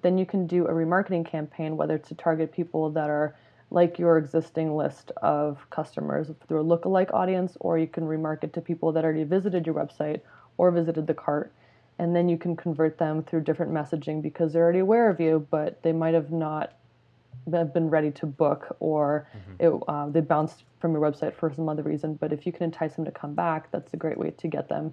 [0.00, 3.36] then you can do a remarketing campaign, whether to target people that are
[3.70, 8.62] like your existing list of customers through a lookalike audience, or you can remarket to
[8.62, 10.22] people that already visited your website
[10.56, 11.52] or visited the cart.
[11.98, 15.46] And then you can convert them through different messaging because they're already aware of you,
[15.50, 16.74] but they might have not
[17.52, 19.26] have been ready to book or
[19.58, 22.14] it, uh, they bounced from your website for some other reason.
[22.14, 24.68] But if you can entice them to come back, that's a great way to get
[24.68, 24.92] them.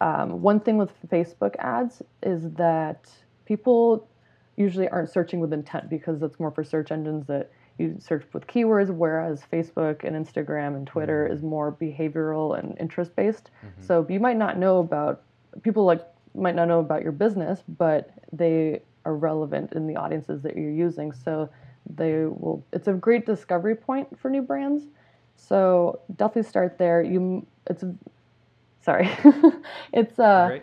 [0.00, 3.10] Um, one thing with Facebook ads is that
[3.44, 4.08] people
[4.56, 8.46] usually aren't searching with intent because that's more for search engines that you search with
[8.46, 13.50] keywords, whereas Facebook and Instagram and Twitter is more behavioral and interest based.
[13.80, 15.22] So you might not know about
[15.62, 16.04] people like
[16.38, 20.70] might not know about your business, but they are relevant in the audiences that you're
[20.70, 21.12] using.
[21.12, 21.48] So
[21.94, 22.64] they will.
[22.72, 24.84] It's a great discovery point for new brands.
[25.36, 27.02] So definitely start there.
[27.02, 27.84] You, it's
[28.80, 29.08] sorry,
[29.92, 30.62] it's uh Great.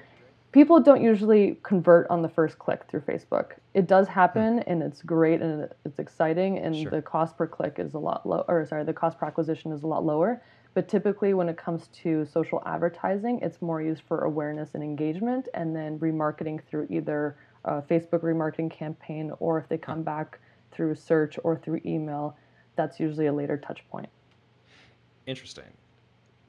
[0.52, 3.54] people don't usually convert on the first click through Facebook.
[3.74, 6.92] It does happen, and it's great and it's exciting, and Sure.
[6.92, 8.44] the cost per click is a lot low.
[8.48, 10.42] Or sorry, the cost per acquisition is a lot lower.
[10.76, 15.48] But typically, when it comes to social advertising, it's more used for awareness and engagement,
[15.54, 20.38] and then remarketing through either a Facebook remarketing campaign, or if they come back
[20.72, 22.38] through search or through email,
[22.76, 24.10] that's usually a later touch point.
[25.26, 25.72] Interesting.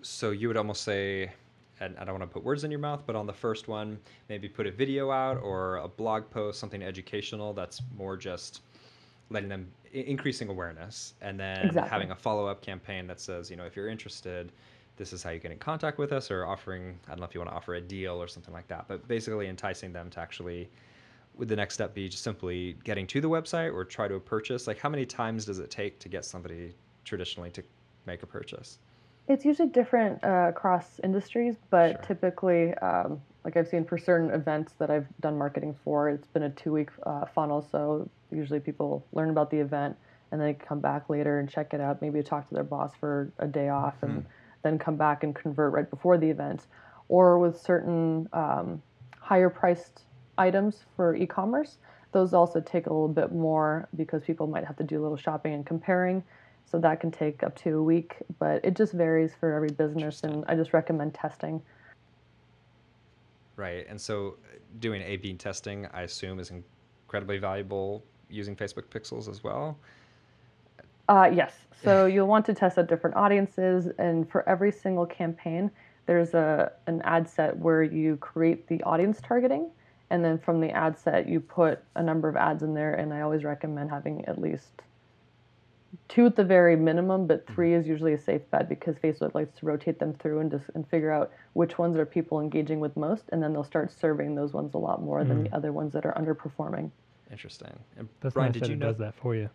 [0.03, 1.31] So you would almost say,
[1.79, 3.97] and I don't want to put words in your mouth, but on the first one,
[4.29, 8.63] maybe put a video out or a blog post, something educational that's more just
[9.31, 11.91] letting them i- increasing awareness, and then Exactly.
[11.91, 14.53] having a follow up campaign that says, you know, if you're interested,
[14.97, 17.35] this is how you get in contact with us, or offering, I don't know if
[17.35, 20.21] you want to offer a deal or something like that, but basically enticing them to
[20.21, 20.71] actually.
[21.35, 24.67] Would the next step be just simply getting to the website or try to purchase?
[24.67, 26.75] Like, how many times does it take to get somebody
[27.05, 27.63] traditionally to
[28.07, 28.79] make a purchase?
[29.29, 32.03] It's usually different uh, across industries, but Sure.
[32.03, 36.45] typically, um, like I've seen for certain events that I've done marketing for, it's been
[36.45, 37.61] a two week uh, funnel.
[37.63, 39.97] So usually people learn about the event
[40.31, 43.33] and they come back later and check it out, maybe talk to their boss for
[43.39, 44.25] a day off and
[44.63, 46.67] then come back and convert right before the event.
[47.09, 48.83] Or with certain um,
[49.21, 50.03] higher priced
[50.39, 51.79] items for e commerce,
[52.13, 55.17] those also take a little bit more because people might have to do a little
[55.17, 56.23] shopping and comparing.
[56.67, 60.25] So that can take up to a week, but it just varies for every business,
[60.25, 61.63] and I just recommend testing.
[63.55, 63.87] Right.
[63.89, 69.29] And so uh, doing A B testing, I assume, is incredibly valuable using Facebook pixels
[69.29, 69.79] as well.
[71.09, 71.55] Uh, yes.
[71.83, 75.71] So you'll want to test out different audiences, and for every single campaign,
[76.07, 79.71] there's a an ad set where you create the audience targeting,
[80.11, 82.95] and then from the ad set you put a number of ads in there.
[82.95, 84.83] And I always recommend having at least
[86.09, 89.59] two at the very minimum, but three is usually a safe bet because Facebook likes
[89.59, 92.97] to rotate them through and just and figure out which ones are people engaging with
[92.97, 95.93] most, and then they'll start serving those ones a lot more than the other ones
[95.93, 96.91] that are underperforming.
[97.31, 97.79] Interesting.
[97.97, 99.51] And That's Brian, nice did that you know does that for you.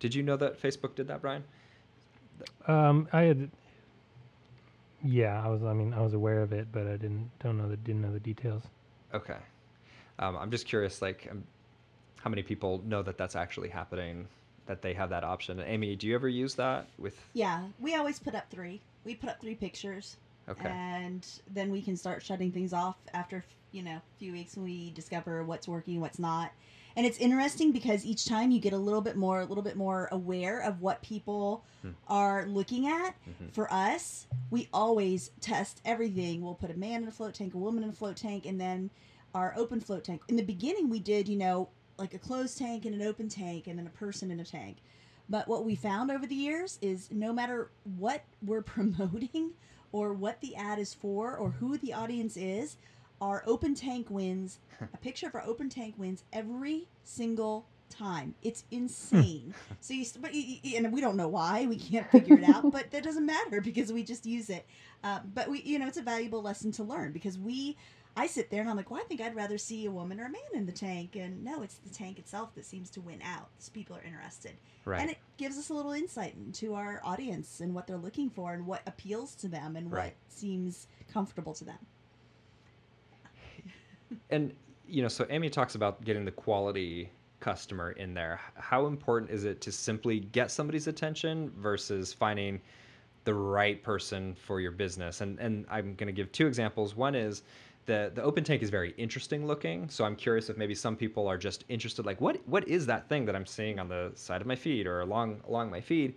[0.00, 1.44] did you know that Facebook did that, Brian?
[2.66, 3.50] Um, I had,
[5.02, 5.62] yeah, I was.
[5.62, 8.12] I mean, I was aware of it, but I didn't don't know the didn't know
[8.12, 8.62] the details.
[9.14, 9.38] Okay.
[10.18, 11.44] Um, I'm just curious, like, um,
[12.16, 14.26] how many people know that that's actually happening,
[14.66, 15.60] that they have that option.
[15.60, 17.18] Amy, do you ever use that with?
[17.32, 18.80] Yeah, we always put up three.
[19.04, 20.16] We put up three pictures,
[20.48, 20.68] Okay.
[20.68, 24.64] and then we can start shutting things off after you know a few weeks when
[24.64, 26.52] we discover what's working, what's not.
[26.96, 29.76] And it's interesting because each time you get a little bit more, a little bit
[29.76, 31.90] more aware of what people Hmm.
[32.08, 33.14] are looking at.
[33.28, 33.52] Mhm.
[33.52, 36.40] For us, we always test everything.
[36.40, 38.58] We'll put a man in a float tank, a woman in a float tank, and
[38.58, 38.90] then
[39.34, 40.22] our open float tank.
[40.28, 41.68] In the beginning, we did, you know,
[41.98, 44.78] like a closed tank and an open tank, and then a person in a tank.
[45.28, 49.52] But what we found over the years is no matter what we're promoting
[49.92, 52.76] or what the ad is for or who the audience is,
[53.20, 54.58] our open tank wins.
[54.94, 58.34] a picture of our open tank wins every single time.
[58.42, 59.54] It's insane.
[59.80, 61.66] so you, but you, you- and we don't know why.
[61.66, 64.66] We can't figure it out, but that doesn't matter because we just use it.
[65.02, 67.76] Uh, but we, you know, it's a valuable lesson to learn because we.
[68.18, 70.24] I sit there and I'm like, well, I think I'd rather see a woman or
[70.24, 71.16] a man in the tank.
[71.16, 73.48] And no, it's the tank itself that seems to win out.
[73.58, 74.52] So people are interested.
[74.86, 75.02] Right.
[75.02, 78.54] And it gives us a little insight into our audience and what they're looking for
[78.54, 81.78] and what appeals to them and what seems comfortable to them.
[84.30, 84.54] And
[84.86, 87.10] you know, so Amy talks about getting the quality
[87.40, 88.40] customer in there.
[88.54, 92.60] How important is it to simply get somebody's attention versus finding
[93.24, 95.22] the right person for your business?
[95.22, 96.94] And and I'm going to give two examples.
[96.94, 97.42] One is
[97.86, 99.88] the the open tank is very interesting looking.
[99.88, 103.08] So I'm curious if maybe some people are just interested like what what is that
[103.08, 106.14] thing that I'm seeing on the side of my feed or along along my feed?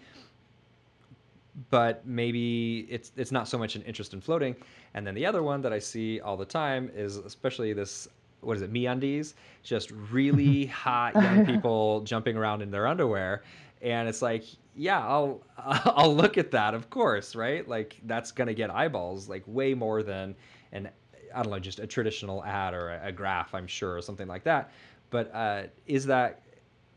[1.69, 4.55] but maybe it's it's not so much an interest in floating.
[4.93, 8.07] And then the other one that I see all the time is especially this
[8.41, 9.33] what is it, MeUndies?
[9.63, 13.43] Just really hot young people jumping around in their underwear.
[13.81, 14.43] and it's like
[14.75, 19.43] yeah i'll i'll look at that of course right like that's gonna get eyeballs like
[19.47, 20.35] way more than
[20.71, 20.89] an
[21.33, 24.27] i don't know just a traditional ad or a, a graph i'm sure or something
[24.27, 24.71] like that.
[25.11, 26.43] But uh, is that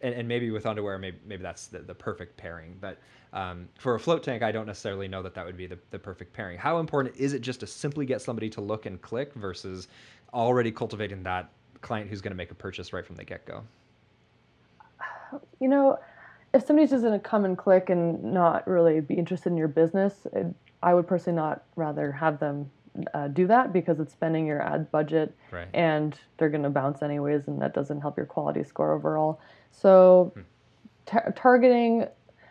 [0.02, 2.76] and, and maybe with underwear maybe, maybe that's the, the perfect pairing.
[2.80, 2.98] But
[3.32, 5.98] um, for a float tank i don't necessarily know that that would be the, the
[5.98, 6.58] perfect pairing.
[6.58, 9.88] How important is it just to simply get somebody to look and click versus
[10.34, 13.62] already cultivating that client who's going to make a purchase right from the get-go?
[15.60, 15.98] You know
[16.54, 19.68] if somebody's just going to come and click and not really be interested in your
[19.68, 20.46] business, it,
[20.82, 22.70] I would personally not rather have them
[23.14, 25.68] uh, do that because it's spending your ad budget right.
[25.74, 29.40] and they're going to bounce anyways, and that doesn't help your quality score overall.
[29.70, 31.18] So, hmm.
[31.34, 32.06] targeting,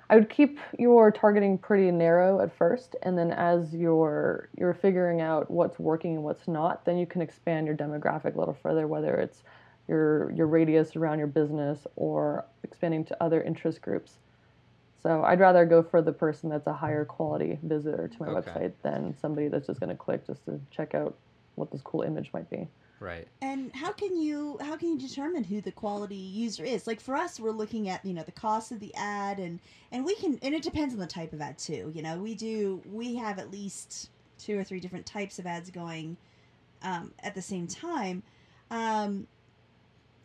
[0.10, 5.22] I would keep your targeting pretty narrow at first, and then as you're you're figuring
[5.22, 8.88] out what's working and what's not, then you can expand your demographic a little further,
[8.88, 9.44] whether it's
[9.88, 14.20] your your radius around your business or expanding to other interest groups.
[15.02, 18.52] So I'd rather go for the person that's a higher quality visitor to my okay.
[18.52, 21.16] website than somebody that's just going to click just to check out
[21.56, 22.68] what this cool image might be.
[23.00, 23.28] Right.
[23.42, 26.86] And how can you how can you determine who the quality user is?
[26.86, 29.60] Like for us, we're looking at you know the cost of the ad, and
[29.92, 31.92] and we can and it depends on the type of ad too.
[31.96, 35.72] You know, we do we have at least two or three different types of ads
[35.72, 36.16] going
[36.84, 38.22] um, at the same time.
[38.70, 39.26] Um,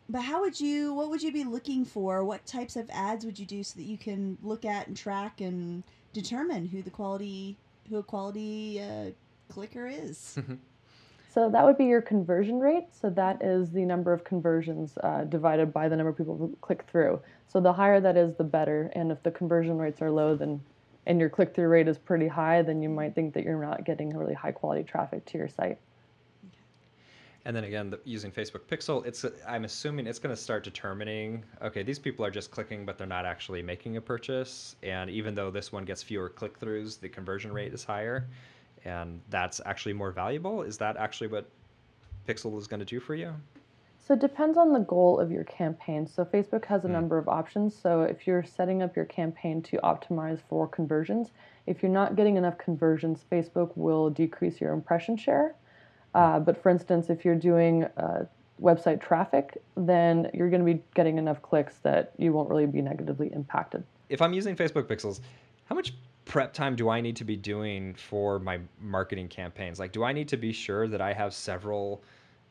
[0.09, 2.25] but how would you what would you be looking for?
[2.25, 5.41] What types of ads would you do so that you can look at and track
[5.41, 5.83] and
[6.13, 7.57] determine who the quality
[7.89, 9.11] who a quality uh,
[9.53, 10.39] clicker is?
[11.29, 12.87] So that would be your conversion rate.
[12.99, 16.57] So that is the number of conversions uh, divided by the number of people who
[16.63, 17.21] click through.
[17.47, 18.91] So the higher that is the better.
[18.95, 20.63] And if the conversion rates are low then
[21.07, 24.15] and your click-through rate is pretty high then you might think that you're not getting
[24.15, 25.79] really high quality traffic to your site
[27.47, 31.45] and then again, the, using Facebook Pixel, it's I'm assuming it's going to start determining.
[31.63, 34.75] Okay, these people are just clicking, but they're not actually making a purchase.
[34.83, 38.27] And even though this one gets fewer click throughs, the conversion rate is higher,
[38.85, 40.63] and that's actually more valuable.
[40.63, 41.49] Is that actually what
[42.27, 43.33] Pixel is going to do for you?
[44.05, 46.05] So it depends on the goal of your campaign.
[46.05, 46.93] So Facebook has a mm.
[46.93, 47.77] number of options.
[47.77, 51.31] So if you're setting up your campaign to optimize for conversions,
[51.67, 55.55] if you're not getting enough conversions, Facebook will decrease your impression share.
[56.17, 58.25] Uh, but for instance, if you're doing uh,
[58.61, 62.81] website traffic, then you're going to be getting enough clicks that you won't really be
[62.81, 63.85] negatively impacted.
[64.09, 65.21] If I'm using Facebook Pixels,
[65.67, 65.93] how much
[66.25, 69.79] prep time do I need to be doing for my marketing campaigns?
[69.79, 72.03] Like, do I need to be sure that I have several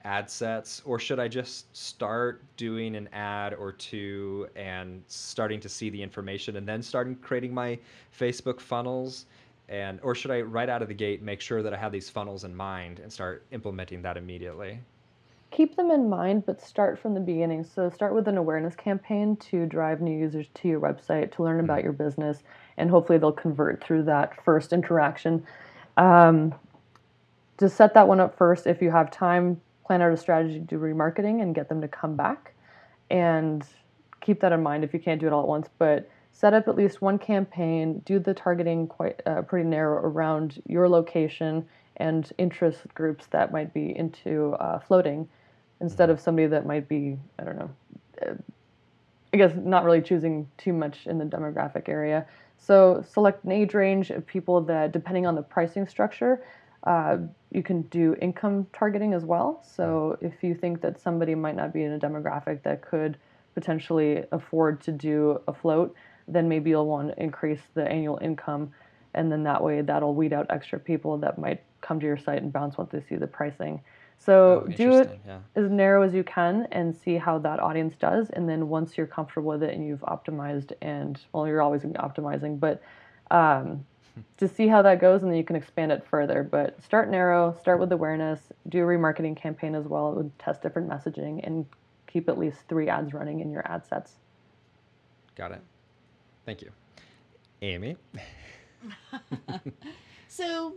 [0.03, 5.69] ad sets, or should I just start doing an ad or two and starting to
[5.69, 7.79] see the information and then starting creating my
[8.17, 9.25] Facebook funnels?
[9.69, 12.09] And or should I right out of the gate make sure that I have these
[12.09, 14.79] funnels in mind and start implementing that immediately?
[15.51, 17.63] Keep them in mind, but start from the beginning.
[17.63, 21.59] So start with an awareness campaign to drive new users to your website to learn
[21.59, 21.85] about mm-hmm.
[21.85, 22.43] your business,
[22.77, 25.45] and hopefully they'll convert through that first interaction.
[25.97, 26.53] Um,
[27.57, 30.59] to set that one up first, if you have time, plan out a strategy to
[30.59, 32.53] do remarketing and get them to come back,
[33.09, 33.65] and
[34.19, 35.69] keep that in mind if you can't do it all at once.
[35.77, 40.61] But set up at least one campaign, do the targeting quite uh, pretty narrow around
[40.67, 41.65] your location
[41.95, 45.29] and interest groups that might be into uh, floating
[45.79, 47.69] instead of somebody that might be, I don't know,
[48.21, 48.33] uh,
[49.33, 52.25] I guess not really choosing too much in the demographic area.
[52.57, 56.43] So select an age range of people that, depending on the pricing structure,
[56.83, 57.15] uh,
[57.53, 59.63] you can do income targeting as well.
[59.65, 63.17] So if you think that somebody might not be in a demographic that could
[63.53, 65.95] potentially afford to do a float,
[66.27, 68.71] then maybe you'll want to increase the annual income
[69.15, 72.41] and then that way that'll weed out extra people that might come to your site
[72.41, 73.81] and bounce once they see the pricing.
[74.17, 75.39] So oh, do it yeah.
[75.55, 79.07] as narrow as you can and see how that audience does and then once you're
[79.07, 82.81] comfortable with it and you've optimized and well you're always optimizing but
[83.29, 83.85] um,
[84.37, 87.57] to see how that goes and then you can expand it further but start narrow
[87.59, 91.65] start with awareness do a remarketing campaign as well would test different messaging and
[92.07, 94.13] keep at least three ads running in your ad sets.
[95.35, 95.61] Got it
[96.45, 96.71] Thank you.
[97.61, 97.97] Amy?
[100.27, 100.75] so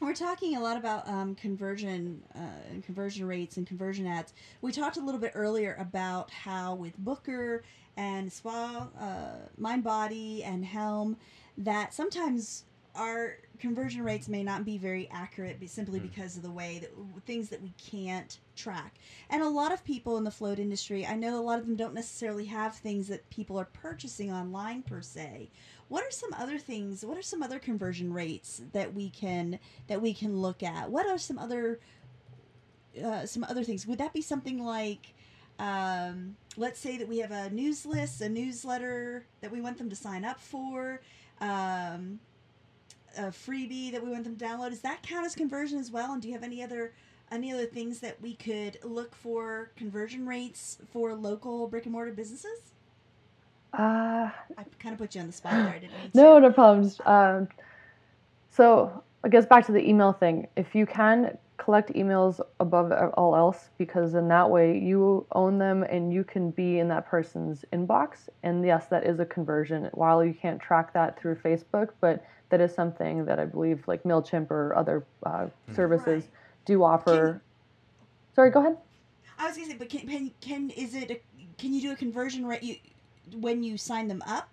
[0.00, 4.32] we're talking a lot about um, conversion uh, and conversion rates and conversion ads.
[4.60, 7.64] We talked a little bit earlier about how with Booker
[7.96, 11.16] and Spa, uh, MindBody, and Helm,
[11.56, 12.64] that sometimes
[12.94, 16.06] our conversion rates may not be very accurate simply hmm.
[16.06, 16.92] because of the way that
[17.26, 18.94] things that we can't track.
[19.30, 21.76] And a lot of people in the float industry, I know a lot of them
[21.76, 25.50] don't necessarily have things that people are purchasing online per se.
[25.88, 27.04] What are some other things?
[27.04, 30.90] What are some other conversion rates that we can that we can look at?
[30.90, 31.80] What are some other
[33.02, 33.86] uh, some other things?
[33.86, 35.14] Would that be something like
[35.58, 39.90] um, let's say that we have a news list, a newsletter that we want them
[39.90, 41.00] to sign up for,
[41.40, 42.20] um,
[43.18, 44.70] a freebie that we want them to download.
[44.70, 46.12] Does that count as conversion as well?
[46.12, 46.92] And do you have any other
[47.30, 52.12] any other things that we could look for conversion rates for local brick and mortar
[52.12, 52.72] businesses?
[53.74, 55.68] Uh, I kind of put you on the spot there.
[55.68, 56.48] I didn't mean no, to.
[56.48, 57.00] no problems.
[57.04, 57.48] Um,
[58.50, 60.48] so I guess back to the email thing.
[60.56, 65.82] If you can collect emails above all else, because in that way you own them
[65.82, 68.28] and you can be in that person's inbox.
[68.42, 69.90] And yes, that is a conversion.
[69.92, 74.02] While you can't track that through Facebook, but that is something that I believe like
[74.04, 76.30] Mailchimp or other uh, services Right.
[76.64, 77.42] do offer.
[78.34, 78.76] Sorry, go ahead.
[79.38, 81.20] I was gonna say, but can can, can is it a,
[81.58, 82.76] can you do a conversion rate you
[83.36, 84.48] when you sign them up?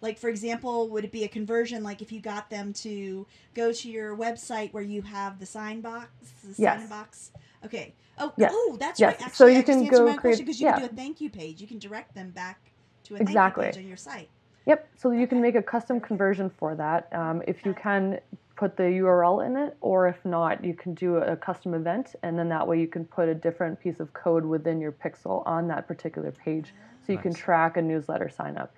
[0.00, 3.72] Like for example, would it be a conversion like if you got them to go
[3.72, 6.08] to your website where you have the sign box,
[6.42, 6.88] the sign Yes.
[6.88, 7.30] box?
[7.64, 7.92] Okay.
[8.16, 8.52] Oh, Yes.
[8.54, 9.08] oh, that's Yes.
[9.08, 9.22] right.
[9.26, 10.72] Actually, So you I can answered go my create- question because you yeah.
[10.78, 11.60] can do a thank you page.
[11.60, 12.70] You can direct them back
[13.04, 13.64] to a Exactly.
[13.64, 14.28] thank you page on your site.
[14.66, 14.88] Yep.
[14.96, 17.08] So you can make a custom conversion for that.
[17.12, 18.20] Um, if you can
[18.56, 22.38] put the URL in it, or if not, you can do a custom event, and
[22.38, 25.66] then that way you can put a different piece of code within your pixel on
[25.68, 26.74] that particular page,
[27.06, 28.76] so you can track a newsletter sign up.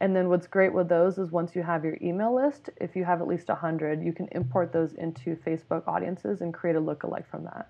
[0.00, 3.04] And then what's great with those is once you have your email list, if you
[3.04, 7.26] have at least 100, you can import those into Facebook audiences and create a lookalike
[7.26, 7.68] from that.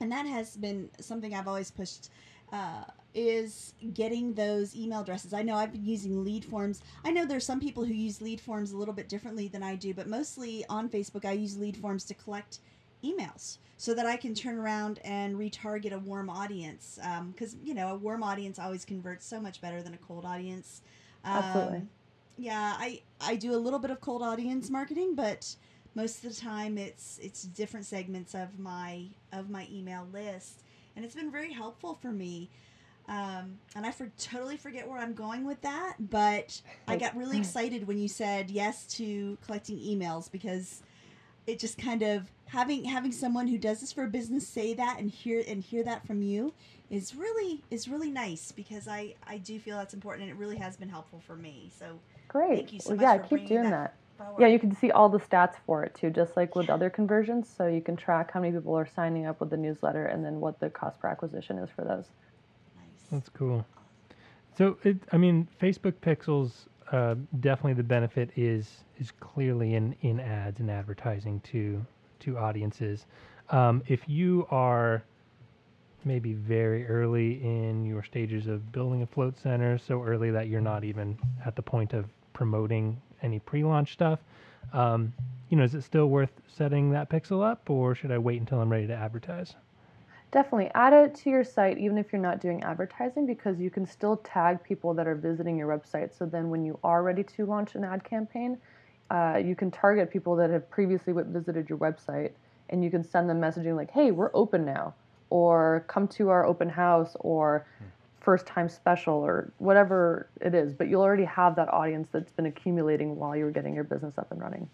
[0.00, 2.10] and that has been something I've always pushed
[2.54, 2.84] uh,
[3.14, 5.34] is getting those email addresses.
[5.34, 6.82] I know I've been using lead forms.
[7.04, 9.74] I know there's some people who use lead forms a little bit differently than I
[9.74, 12.60] do, but mostly on Facebook I use lead forms to collect
[13.02, 16.98] emails so that I can turn around and retarget a warm audience.
[17.32, 20.82] Because you know a warm audience always converts so much better than a cold audience.
[21.24, 21.78] Absolutely.
[21.78, 21.88] Um,
[22.36, 25.54] yeah, I I do a little bit of cold audience marketing, but
[25.94, 30.63] most of the time it's it's different segments of my of my email list
[30.96, 32.50] and it's been very helpful for me.
[33.06, 37.36] Um, and i for, totally forget where i'm going with that but i got really
[37.36, 40.82] excited when you said yes to collecting emails because
[41.46, 44.98] it just kind of having having someone who does this for a business say that
[44.98, 46.54] and hear and hear that from you
[46.90, 50.56] is really is really nice because i i do feel that's important and it really
[50.56, 51.70] has been helpful for me.
[51.78, 52.56] So Great.
[52.56, 54.24] Thank you so well, much yeah, keep doing that that.
[54.24, 54.40] forward.
[54.40, 57.48] Yeah, you can see all the stats for it too, just like with other conversions.
[57.48, 60.40] So you can track how many people are signing up with the newsletter and then
[60.40, 62.06] what the cost per acquisition is for those.
[62.76, 63.64] nice That's cool.
[64.56, 70.20] So it, I mean, Facebook Pixels, uh, definitely the benefit is is clearly in in
[70.20, 71.84] ads and advertising to
[72.20, 73.06] to audiences.
[73.50, 75.02] Um, if you are
[76.04, 80.60] maybe very early in your stages of building a float center, so early that you're
[80.60, 84.20] not even at the point of promoting any pre-launch stuff,
[84.72, 85.12] um,
[85.48, 88.60] you know, is it still worth setting that pixel up, or should I wait until
[88.60, 89.54] I'm ready to advertise?
[90.30, 93.86] Definitely add it to your site, even if you're not doing advertising, because you can
[93.86, 96.16] still tag people that are visiting your website.
[96.16, 98.58] So then, when you are ready to launch an ad campaign,
[99.10, 102.32] uh, you can target people that have previously visited your website,
[102.70, 104.94] and you can send them messaging like, "Hey, we're open now,"
[105.30, 107.64] or "Come to our open house," or
[108.24, 112.46] first time special or whatever it is but you'll already have that audience that's been
[112.46, 114.68] accumulating while you're getting your business up and running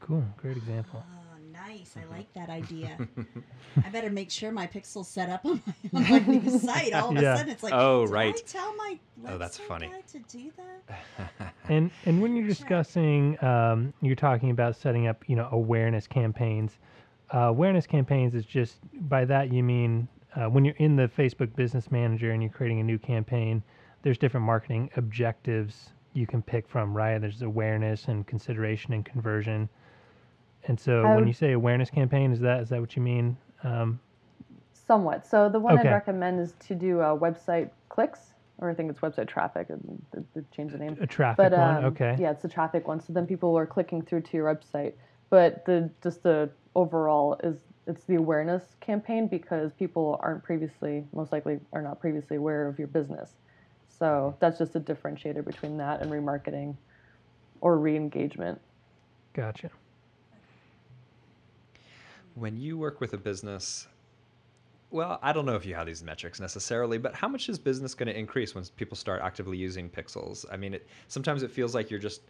[0.00, 1.04] Cool, great example.
[1.08, 1.94] Oh, nice.
[1.96, 2.98] I like that idea.
[3.86, 6.92] I better make sure my pixel's set up on my, on my new site.
[6.92, 7.34] All of Yeah.
[7.34, 8.34] a sudden, it's like, Oh, did right.
[8.36, 9.86] I tell my Oh, that's funny.
[9.86, 11.30] guy to do that?
[11.68, 16.80] And and when you're discussing, um, you're talking about setting up, you know, awareness campaigns.
[17.32, 18.78] Uh, awareness campaigns is just
[19.08, 22.80] by that you mean uh, when you're in the Facebook Business Manager and you're creating
[22.80, 23.62] a new campaign,
[24.02, 27.18] there's different marketing objectives you can pick from, right?
[27.18, 29.68] There's awareness and consideration and conversion.
[30.64, 33.36] And so I when you say awareness campaign, is that is that what you mean?
[33.64, 34.00] Um,
[34.86, 35.88] somewhat so the one Okay.
[35.88, 40.02] i'd recommend is to do uh, website clicks or i think it's website traffic and
[40.34, 42.16] they- changed the name a traffic but one, um, okay.
[42.18, 44.94] yeah it's the traffic one so then people are clicking through to your website
[45.30, 47.56] but the just the overall is
[47.86, 52.78] it's the awareness campaign because people aren't previously most likely are not previously aware of
[52.78, 53.32] your business
[53.88, 56.76] so that's just a differentiator between that and remarketing
[57.60, 58.60] or re-engagement
[59.32, 59.70] Gotcha.
[62.34, 63.86] When you work with a business,
[64.90, 67.94] well, I don't know if you have these metrics necessarily, but how much is business
[67.94, 70.44] going to increase when people start actively using pixels?
[70.50, 72.22] I mean, it, sometimes it feels like you're just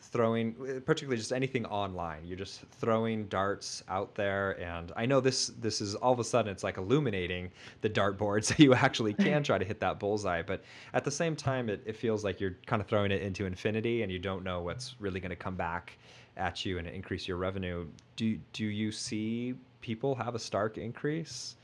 [0.00, 2.24] throwing, particularly just anything online.
[2.24, 6.24] You're just throwing darts out there, and I know this this is all of a
[6.24, 10.42] sudden it's like illuminating the dartboard, so you actually can try to hit that bullseye.
[10.42, 10.62] But
[10.94, 14.02] at the same time, it, it feels like you're kind of throwing it into infinity,
[14.02, 15.98] and you don't know what's really going to come back
[16.36, 17.86] at you and increase your revenue.
[18.16, 21.56] Do do you see people have a stark increase?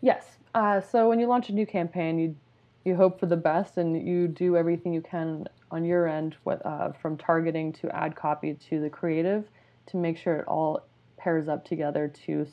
[0.00, 2.36] Yes, Uh, so when you launch a new campaign, you
[2.84, 6.64] you hope for the best and you do everything you can on your end, what,
[6.64, 9.44] uh, from targeting to ad copy to the creative,
[9.86, 10.84] to make sure it all
[11.16, 12.46] pairs up together to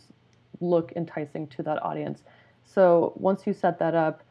[0.61, 2.23] look enticing to that audience.
[2.65, 4.23] So once you set that up,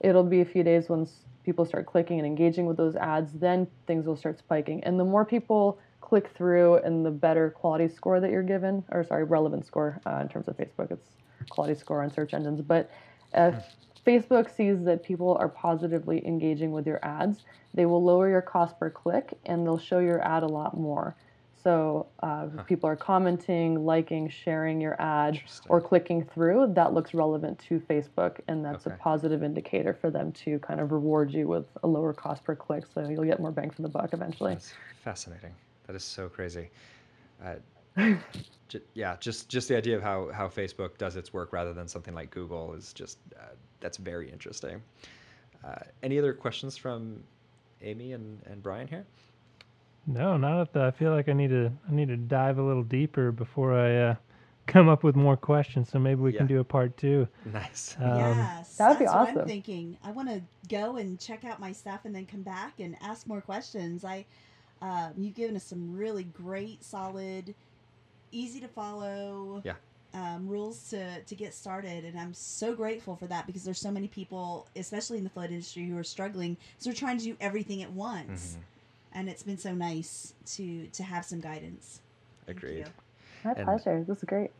[0.00, 3.66] it'll be a few days once people start clicking and engaging with those ads, then
[3.86, 4.82] things will start spiking.
[4.84, 9.04] And the more people click through and the better quality score that you're given, or
[9.04, 11.08] sorry, relevant score uh, in terms of Facebook, it's
[11.48, 12.60] quality score on search engines.
[12.60, 12.90] But
[13.34, 13.54] if
[14.06, 17.44] Facebook sees that people are positively engaging with your ads,
[17.74, 21.16] they will lower your cost per click and they'll show your ad a lot more.
[21.66, 22.62] So uh, huh.
[22.62, 26.72] people are commenting, liking, sharing your ad, or clicking through.
[26.74, 28.94] That looks relevant to Facebook, and that's okay.
[28.94, 32.54] a positive indicator for them to kind of reward you with a lower cost per
[32.54, 32.84] click.
[32.94, 34.52] So you'll get more bang for the buck eventually.
[34.52, 35.52] That's fascinating.
[35.88, 36.70] That is so crazy.
[37.44, 37.56] Uh,
[38.68, 41.88] j- yeah, just just the idea of how how Facebook does its work rather than
[41.88, 43.46] something like Google is just uh,
[43.80, 44.82] that's very interesting.
[45.64, 47.22] Uh, any other questions from
[47.82, 49.06] Amy and, and Brian here?
[50.06, 50.82] No, not at the.
[50.82, 51.72] I feel like I need to.
[51.88, 54.14] I need to dive a little deeper before I uh,
[54.66, 55.90] come up with more questions.
[55.90, 56.38] So maybe we yeah.
[56.38, 57.26] can do a part two.
[57.44, 57.96] Nice.
[58.00, 59.38] Um, yes, that would be awesome.
[59.38, 59.98] I'm thinking.
[60.04, 63.26] I want to go and check out my stuff and then come back and ask
[63.26, 64.04] more questions.
[64.04, 64.24] I,
[64.80, 67.54] uh, you've given us some really great, solid,
[68.30, 69.60] easy to follow.
[69.64, 69.74] Yeah.
[70.14, 73.90] Um, rules to, to get started and i'm so grateful for that because there's so
[73.90, 77.36] many people especially in the float industry who are struggling so they're trying to do
[77.38, 78.62] everything at once mm-hmm
[79.16, 82.00] and it's been so nice to to have some guidance.
[82.46, 82.86] Agreed.
[83.44, 84.04] My and, pleasure.
[84.06, 84.50] This is great.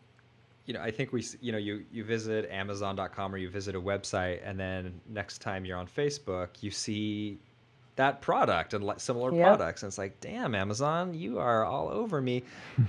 [0.65, 3.81] You know, I think we, you know, you you visit Amazon.com or you visit a
[3.81, 7.39] website, and then next time you're on Facebook, you see
[7.95, 9.47] that product and similar yep.
[9.47, 12.43] products, and it's like, damn, Amazon, you are all over me.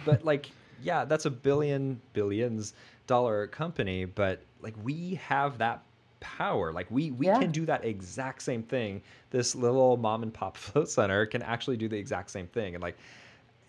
[0.06, 0.50] but like,
[0.82, 2.74] yeah, that's a billion billions
[3.08, 5.84] dollar company, but like we have that
[6.20, 6.72] power.
[6.74, 7.40] Like we we yeah.
[7.40, 9.02] can do that exact same thing.
[9.30, 12.76] This little mom and pop float center can actually do the exact same thing.
[12.76, 12.98] And like,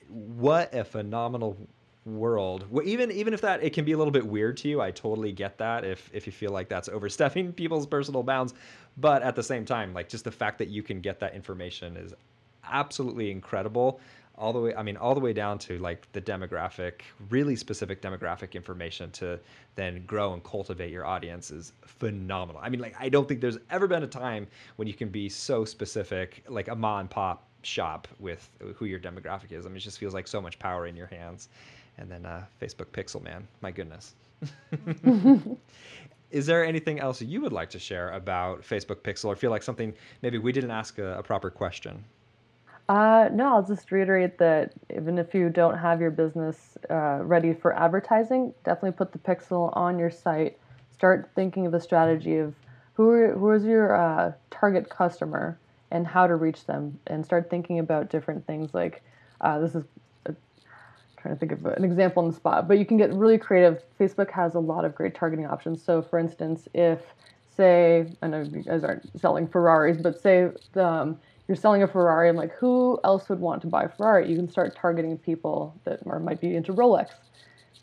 [0.08, 1.56] what a phenomenal
[2.04, 2.64] world.
[2.84, 5.32] Even even if that it can be a little bit weird to you, I totally
[5.32, 5.84] get that.
[5.84, 8.54] If if you feel like that's overstepping people's personal bounds,
[8.96, 11.96] but at the same time, like just the fact that you can get that information
[11.96, 12.14] is
[12.70, 14.00] absolutely incredible
[14.38, 18.00] all the way i mean all the way down to like the demographic really specific
[18.00, 19.38] demographic information to
[19.74, 22.60] then grow and cultivate your audience is phenomenal.
[22.62, 25.28] I mean like i don't think there's ever been a time when you can be
[25.28, 29.66] so specific like a mom and pop shop with who your demographic is.
[29.66, 31.48] I mean it just feels like so much power in your hands.
[31.98, 34.14] And then uh, facebook pixel man my goodness.
[36.30, 39.62] Is there anything else you would like to share about facebook pixel or feel like
[39.62, 42.04] something maybe we didn't ask a, a proper question
[42.88, 47.52] uh, no, I'll just reiterate that even if you don't have your business uh, ready
[47.52, 50.58] for advertising, definitely put the pixel on your site.
[50.92, 52.54] Start thinking of the strategy of
[52.94, 55.58] who are, who is your uh, target customer
[55.90, 59.02] and how to reach them, and start thinking about different things like
[59.40, 59.84] uh, this is
[60.26, 60.32] uh,
[61.16, 63.82] trying to think of an example on the spot, but you can get really creative.
[64.00, 65.82] Facebook has a lot of great targeting options.
[65.82, 67.00] So, for instance, if
[67.54, 71.18] say I know you guys aren't selling Ferraris, but say the, um,
[71.48, 72.28] you're selling a Ferrari.
[72.28, 74.30] I'm like, who else would want to buy a Ferrari?
[74.30, 77.08] You can start targeting people that are, might be into Rolex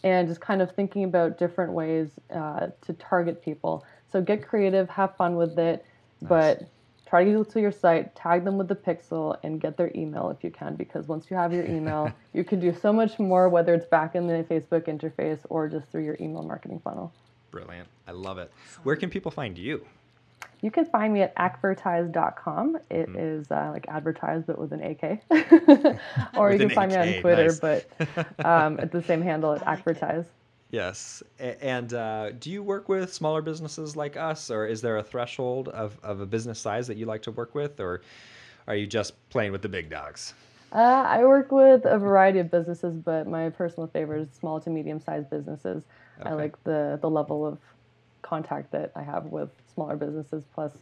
[0.03, 3.84] and just kind of thinking about different ways uh, to target people.
[4.11, 5.84] So get creative, have fun with it,
[6.22, 6.30] nice.
[6.30, 6.70] but
[7.07, 10.30] try to get to your site, tag them with the pixel, and get their email
[10.30, 13.49] if you can, because once you have your email, you can do so much more,
[13.49, 17.11] whether it's back in the Facebook interface or just through your email marketing funnel.
[17.49, 17.88] Brilliant.
[18.07, 18.51] I love it.
[18.84, 19.86] Where can people find you?
[20.61, 22.77] You can find me at akvertise.com.
[22.89, 23.15] It mm.
[23.39, 25.21] is uh, like advertise, but with an AK.
[26.38, 27.59] or you can find AK, me on Twitter, nice.
[27.59, 27.88] but
[28.45, 30.25] um, at the same handle at akvertise.
[30.71, 31.23] Yes.
[31.39, 35.69] And uh, do you work with smaller businesses like us, or is there a threshold
[35.69, 38.01] of, of a business size that you like to work with, or
[38.67, 40.33] are you just playing with the big dogs?
[40.73, 44.69] Uh, I work with a variety of businesses, but my personal favorite is small to
[44.69, 45.83] medium sized businesses.
[46.19, 46.29] Okay.
[46.29, 47.57] I like the, the level of
[48.26, 50.43] contact that I have with smaller businesses.
[50.53, 50.73] Plus,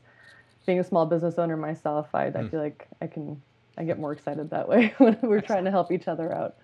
[0.66, 2.36] being a small business owner myself, I, mm.
[2.36, 2.48] I hmm.
[2.48, 3.42] feel like I can
[3.78, 5.46] I get more excited that way when we're Excellent.
[5.46, 6.56] trying to help each other out.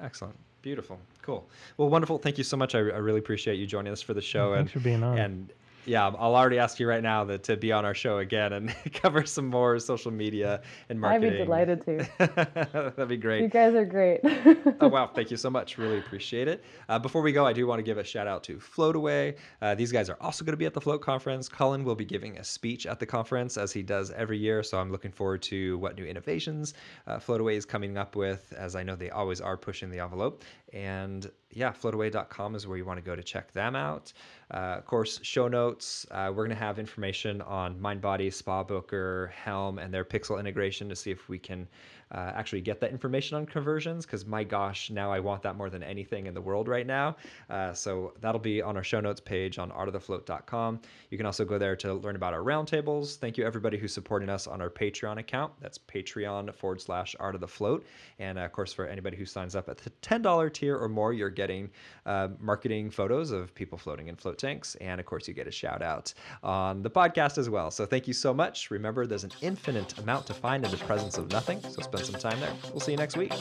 [0.00, 0.36] Excellent.
[0.62, 0.98] Beautiful.
[1.22, 1.46] Cool.
[1.76, 2.18] Well, wonderful.
[2.18, 2.74] Thank you so much.
[2.74, 4.54] I, I really appreciate you joining us for the show.
[4.54, 5.18] Thanks and, for being on.
[5.18, 5.52] And
[5.86, 8.74] yeah, I'll already ask you right now that to be on our show again and
[8.92, 11.28] cover some more social media and marketing.
[11.28, 12.08] I'd be delighted to.
[12.96, 13.42] That'd be great.
[13.42, 14.20] You guys are great.
[14.80, 15.78] oh wow, thank you so much.
[15.78, 16.64] Really appreciate it.
[16.88, 19.36] Uh, before we go, I do want to give a shout out to Floataway.
[19.62, 21.48] Uh, these guys are also going to be at the Float conference.
[21.48, 24.78] Cullen will be giving a speech at the conference as he does every year, so
[24.78, 26.74] I'm looking forward to what new innovations
[27.06, 30.42] uh, Floataway is coming up with, as I know they always are pushing the envelope.
[30.72, 34.12] And yeah, floataway.com is where you want to go to check them out.
[34.52, 39.32] Uh, of course, show notes uh, we're going to have information on MindBody, Spa Booker,
[39.34, 41.66] Helm, and their Pixel integration to see if we can
[42.12, 45.70] uh, actually get that information on conversions because my gosh, now I want that more
[45.70, 47.16] than anything in the world right now.
[47.50, 50.80] Uh, so that'll be on our show notes page on artofthefloat.com.
[51.10, 53.16] You can also go there to learn about our roundtables.
[53.16, 55.52] Thank you everybody who's supporting us on our Patreon account.
[55.60, 57.84] That's Patreon forward slash Art of the Float.
[58.18, 61.12] And uh, of course, for anybody who signs up at the $10 tier or more,
[61.12, 61.70] you're getting
[62.04, 64.76] uh, marketing photos of people floating in float tanks.
[64.76, 67.70] And of course, you get a shout out on the podcast as well.
[67.70, 68.70] So thank you so much.
[68.70, 71.60] Remember, there's an infinite amount to find in the presence of nothing.
[71.62, 72.52] So spend some time there.
[72.72, 73.32] We'll see you next week.